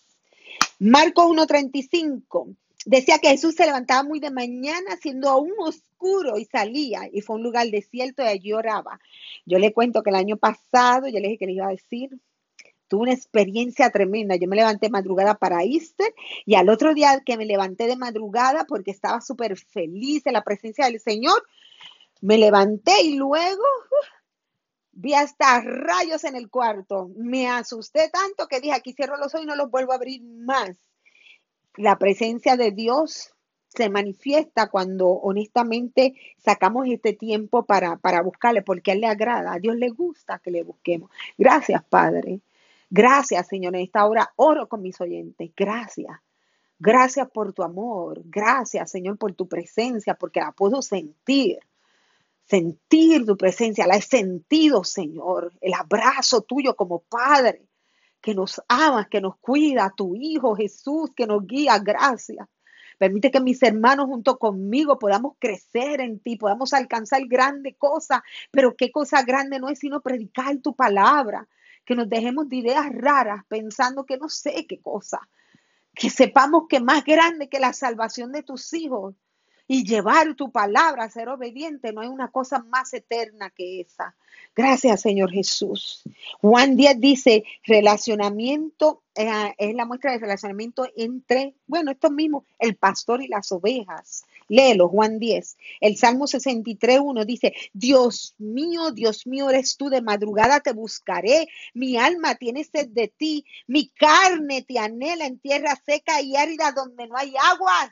Marco 0.79 1.27
1.35 1.27 2.55
decía 2.85 3.19
que 3.19 3.29
Jesús 3.29 3.55
se 3.55 3.65
levantaba 3.65 4.03
muy 4.03 4.19
de 4.19 4.31
mañana, 4.31 4.97
siendo 5.01 5.29
aún 5.29 5.53
oscuro, 5.59 6.37
y 6.37 6.45
salía, 6.45 7.09
y 7.11 7.21
fue 7.21 7.37
un 7.37 7.43
lugar 7.43 7.67
desierto 7.67 8.23
y 8.23 8.27
allí 8.27 8.53
oraba. 8.53 8.99
Yo 9.45 9.59
le 9.59 9.73
cuento 9.73 10.03
que 10.03 10.09
el 10.09 10.17
año 10.17 10.37
pasado, 10.37 11.07
yo 11.07 11.19
le 11.19 11.27
dije 11.27 11.37
que 11.39 11.45
le 11.45 11.53
iba 11.53 11.67
a 11.67 11.71
decir, 11.71 12.09
tuve 12.87 13.03
una 13.03 13.13
experiencia 13.13 13.89
tremenda. 13.89 14.35
Yo 14.35 14.47
me 14.47 14.55
levanté 14.55 14.89
madrugada 14.89 15.35
para 15.35 15.63
Easter 15.63 16.13
y 16.45 16.55
al 16.55 16.69
otro 16.69 16.93
día 16.93 17.21
que 17.25 17.37
me 17.37 17.45
levanté 17.45 17.87
de 17.87 17.95
madrugada 17.95 18.65
porque 18.65 18.91
estaba 18.91 19.21
súper 19.21 19.57
feliz 19.57 20.25
en 20.25 20.33
la 20.33 20.43
presencia 20.43 20.85
del 20.85 20.99
Señor, 20.99 21.43
me 22.21 22.37
levanté 22.37 23.01
y 23.01 23.15
luego 23.15 23.63
uh, 23.63 24.05
vi 24.91 25.13
hasta 25.13 25.61
rayos 25.61 26.23
en 26.23 26.35
el 26.35 26.49
cuarto. 26.49 27.09
Me 27.15 27.49
asusté 27.49 28.09
tanto 28.09 28.47
que 28.47 28.61
dije, 28.61 28.73
aquí 28.73 28.93
cierro 28.93 29.17
los 29.17 29.33
ojos 29.33 29.43
y 29.43 29.47
no 29.47 29.55
los 29.55 29.71
vuelvo 29.71 29.93
a 29.93 29.95
abrir 29.95 30.21
más 30.21 30.77
la 31.77 31.97
presencia 31.97 32.57
de 32.57 32.71
Dios 32.71 33.33
se 33.67 33.89
manifiesta 33.89 34.69
cuando 34.69 35.07
honestamente 35.09 36.13
sacamos 36.37 36.87
este 36.87 37.13
tiempo 37.13 37.65
para, 37.65 37.97
para 37.97 38.21
buscarle, 38.21 38.61
porque 38.61 38.91
a 38.91 38.93
Él 38.93 39.01
le 39.01 39.07
agrada, 39.07 39.53
a 39.53 39.59
Dios 39.59 39.75
le 39.75 39.89
gusta 39.89 40.39
que 40.39 40.51
le 40.51 40.63
busquemos. 40.63 41.09
Gracias, 41.37 41.83
Padre. 41.83 42.41
Gracias, 42.89 43.47
Señor. 43.47 43.75
En 43.75 43.81
esta 43.81 44.05
hora 44.05 44.31
oro 44.35 44.69
con 44.69 44.81
mis 44.81 45.01
oyentes. 45.01 45.51
Gracias. 45.55 46.19
Gracias 46.77 47.29
por 47.31 47.53
tu 47.53 47.63
amor. 47.63 48.21
Gracias, 48.25 48.91
Señor, 48.91 49.17
por 49.17 49.33
tu 49.33 49.47
presencia, 49.47 50.13
porque 50.15 50.41
la 50.41 50.51
puedo 50.51 50.81
sentir. 50.81 51.57
Sentir 52.45 53.25
tu 53.25 53.35
presencia. 53.37 53.87
La 53.87 53.95
he 53.95 54.01
sentido, 54.01 54.83
Señor. 54.83 55.53
El 55.61 55.73
abrazo 55.73 56.41
tuyo 56.41 56.75
como 56.75 56.99
Padre 56.99 57.65
que 58.23 58.33
nos 58.33 58.61
ama, 58.69 59.09
que 59.09 59.19
nos 59.19 59.35
cuida, 59.37 59.93
tu 59.95 60.15
Hijo 60.15 60.55
Jesús, 60.55 61.11
que 61.13 61.27
nos 61.27 61.45
guía. 61.45 61.77
Gracias. 61.77 62.47
Permite 62.97 63.29
que 63.29 63.41
mis 63.41 63.61
hermanos 63.61 64.05
junto 64.05 64.39
conmigo 64.39 64.97
podamos 64.97 65.33
crecer 65.37 65.99
en 65.99 66.19
ti, 66.19 66.37
podamos 66.37 66.73
alcanzar 66.73 67.21
grandes 67.27 67.75
cosas, 67.77 68.21
pero 68.49 68.77
qué 68.77 68.91
cosa 68.91 69.23
grande 69.23 69.59
no 69.59 69.67
es 69.67 69.79
sino 69.79 69.99
predicar 69.99 70.55
tu 70.59 70.73
palabra, 70.73 71.49
que 71.83 71.95
nos 71.95 72.07
dejemos 72.07 72.47
de 72.47 72.55
ideas 72.55 72.85
raras 72.93 73.43
pensando 73.49 74.05
que 74.05 74.17
no 74.17 74.29
sé 74.29 74.65
qué 74.69 74.79
cosa, 74.79 75.19
que 75.93 76.09
sepamos 76.09 76.63
que 76.69 76.79
más 76.79 77.03
grande 77.03 77.49
que 77.49 77.59
la 77.59 77.73
salvación 77.73 78.31
de 78.31 78.43
tus 78.43 78.73
hijos 78.73 79.15
y 79.67 79.85
llevar 79.85 80.35
tu 80.35 80.51
palabra, 80.51 81.09
ser 81.09 81.29
obediente, 81.29 81.93
no 81.93 82.01
hay 82.01 82.07
una 82.07 82.29
cosa 82.29 82.59
más 82.59 82.93
eterna 82.93 83.49
que 83.49 83.81
esa. 83.81 84.15
Gracias, 84.55 85.01
Señor 85.01 85.31
Jesús. 85.31 86.03
Juan 86.41 86.75
Díaz 86.75 86.99
dice, 86.99 87.43
relacionamiento, 87.63 89.03
eh, 89.15 89.53
es 89.57 89.73
la 89.73 89.85
muestra 89.85 90.11
de 90.11 90.19
relacionamiento 90.19 90.87
entre, 90.95 91.55
bueno, 91.65 91.91
esto 91.91 92.11
mismo, 92.11 92.45
el 92.59 92.75
pastor 92.75 93.23
y 93.23 93.27
las 93.27 93.51
ovejas. 93.51 94.25
Léelo, 94.49 94.89
Juan 94.89 95.19
10. 95.19 95.57
El 95.79 95.97
Salmo 95.97 96.27
63, 96.27 96.99
1 96.99 97.25
dice, 97.25 97.53
Dios 97.71 98.35
mío, 98.37 98.91
Dios 98.91 99.25
mío, 99.25 99.49
eres 99.49 99.77
tú, 99.77 99.89
de 99.89 100.01
madrugada 100.01 100.59
te 100.59 100.73
buscaré, 100.73 101.47
mi 101.73 101.97
alma 101.97 102.35
tiene 102.35 102.63
sed 102.63 102.89
de 102.89 103.07
ti, 103.07 103.45
mi 103.67 103.89
carne 103.89 104.61
te 104.61 104.77
anhela 104.77 105.25
en 105.25 105.39
tierra 105.39 105.81
seca 105.85 106.21
y 106.21 106.35
árida 106.35 106.71
donde 106.73 107.07
no 107.07 107.17
hay 107.17 107.33
aguas. 107.51 107.91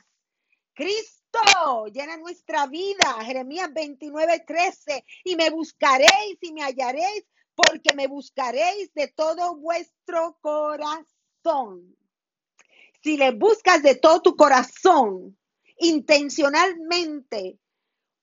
Llena 1.92 2.16
nuestra 2.16 2.66
vida. 2.66 3.24
Jeremías 3.24 3.72
29, 3.72 4.44
13. 4.46 5.04
Y 5.24 5.36
me 5.36 5.50
buscaréis 5.50 6.38
y 6.40 6.52
me 6.52 6.62
hallaréis 6.62 7.24
porque 7.54 7.94
me 7.94 8.06
buscaréis 8.06 8.92
de 8.94 9.08
todo 9.08 9.56
vuestro 9.56 10.38
corazón. 10.40 11.96
Si 13.02 13.16
le 13.16 13.32
buscas 13.32 13.82
de 13.82 13.96
todo 13.96 14.22
tu 14.22 14.36
corazón, 14.36 15.36
intencionalmente, 15.78 17.58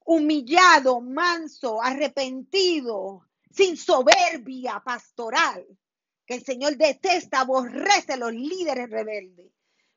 humillado, 0.06 1.02
manso, 1.02 1.82
arrepentido, 1.82 3.28
sin 3.52 3.78
soberbia 3.78 4.82
pastoral, 4.84 5.66
que 6.26 6.36
el 6.36 6.44
Señor 6.44 6.78
detesta, 6.78 7.42
aborrece 7.42 8.14
a 8.14 8.18
los 8.18 8.34
líderes 8.34 8.90
rebeldes. 8.90 9.52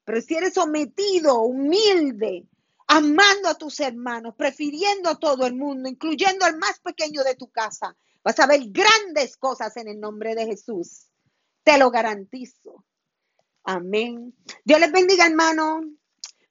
Pero 0.05 0.21
si 0.21 0.35
eres 0.35 0.55
sometido, 0.55 1.41
humilde, 1.43 2.49
amando 2.95 3.49
a 3.49 3.55
tus 3.55 3.81
hermanos, 3.81 4.35
prefiriendo 4.37 5.09
a 5.09 5.19
todo 5.19 5.47
el 5.47 5.55
mundo, 5.55 5.89
incluyendo 5.89 6.45
al 6.45 6.59
más 6.59 6.79
pequeño 6.81 7.23
de 7.25 7.35
tu 7.35 7.51
casa, 7.51 7.97
vas 8.23 8.39
a 8.39 8.47
ver 8.47 8.61
grandes 8.67 9.39
cosas 9.39 9.75
en 9.79 9.89
el 9.89 9.99
nombre 9.99 10.35
de 10.35 10.45
Jesús. 10.45 11.07
Te 11.63 11.79
lo 11.79 11.91
garantizo. 11.91 12.85
Amén. 13.65 14.35
Dios 14.63 14.79
les 14.79 14.93
bendiga, 14.93 15.27
hermano. 15.27 15.81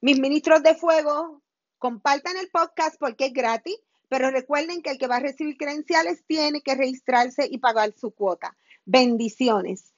Mis 0.02 0.20
ministros 0.20 0.64
de 0.64 0.74
fuego, 0.74 1.44
compartan 1.78 2.36
el 2.38 2.50
podcast 2.50 2.96
porque 3.00 3.28
es 3.28 3.34
gratis, 3.34 3.78
pero 4.10 4.32
recuerden 4.32 4.82
que 4.82 4.90
el 4.90 4.98
que 4.98 5.06
va 5.06 5.18
a 5.18 5.20
recibir 5.20 5.58
credenciales 5.58 6.24
tiene 6.26 6.62
que 6.64 6.74
registrarse 6.74 7.48
y 7.52 7.60
pagar 7.60 7.94
su 7.94 8.10
cuota. 8.16 8.58
Bendiciones. 8.86 9.94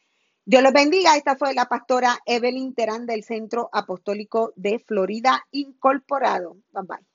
Dios 0.45 0.61
los 0.61 0.73
bendiga. 0.73 1.15
Esta 1.15 1.37
fue 1.37 1.53
la 1.53 1.65
pastora 1.65 2.19
Evelyn 2.25 2.73
Terán 2.73 3.05
del 3.05 3.23
Centro 3.23 3.69
Apostólico 3.71 4.51
de 4.55 4.79
Florida 4.79 5.45
Incorporado. 5.51 6.57
Bye 6.71 6.83
bye. 6.85 7.12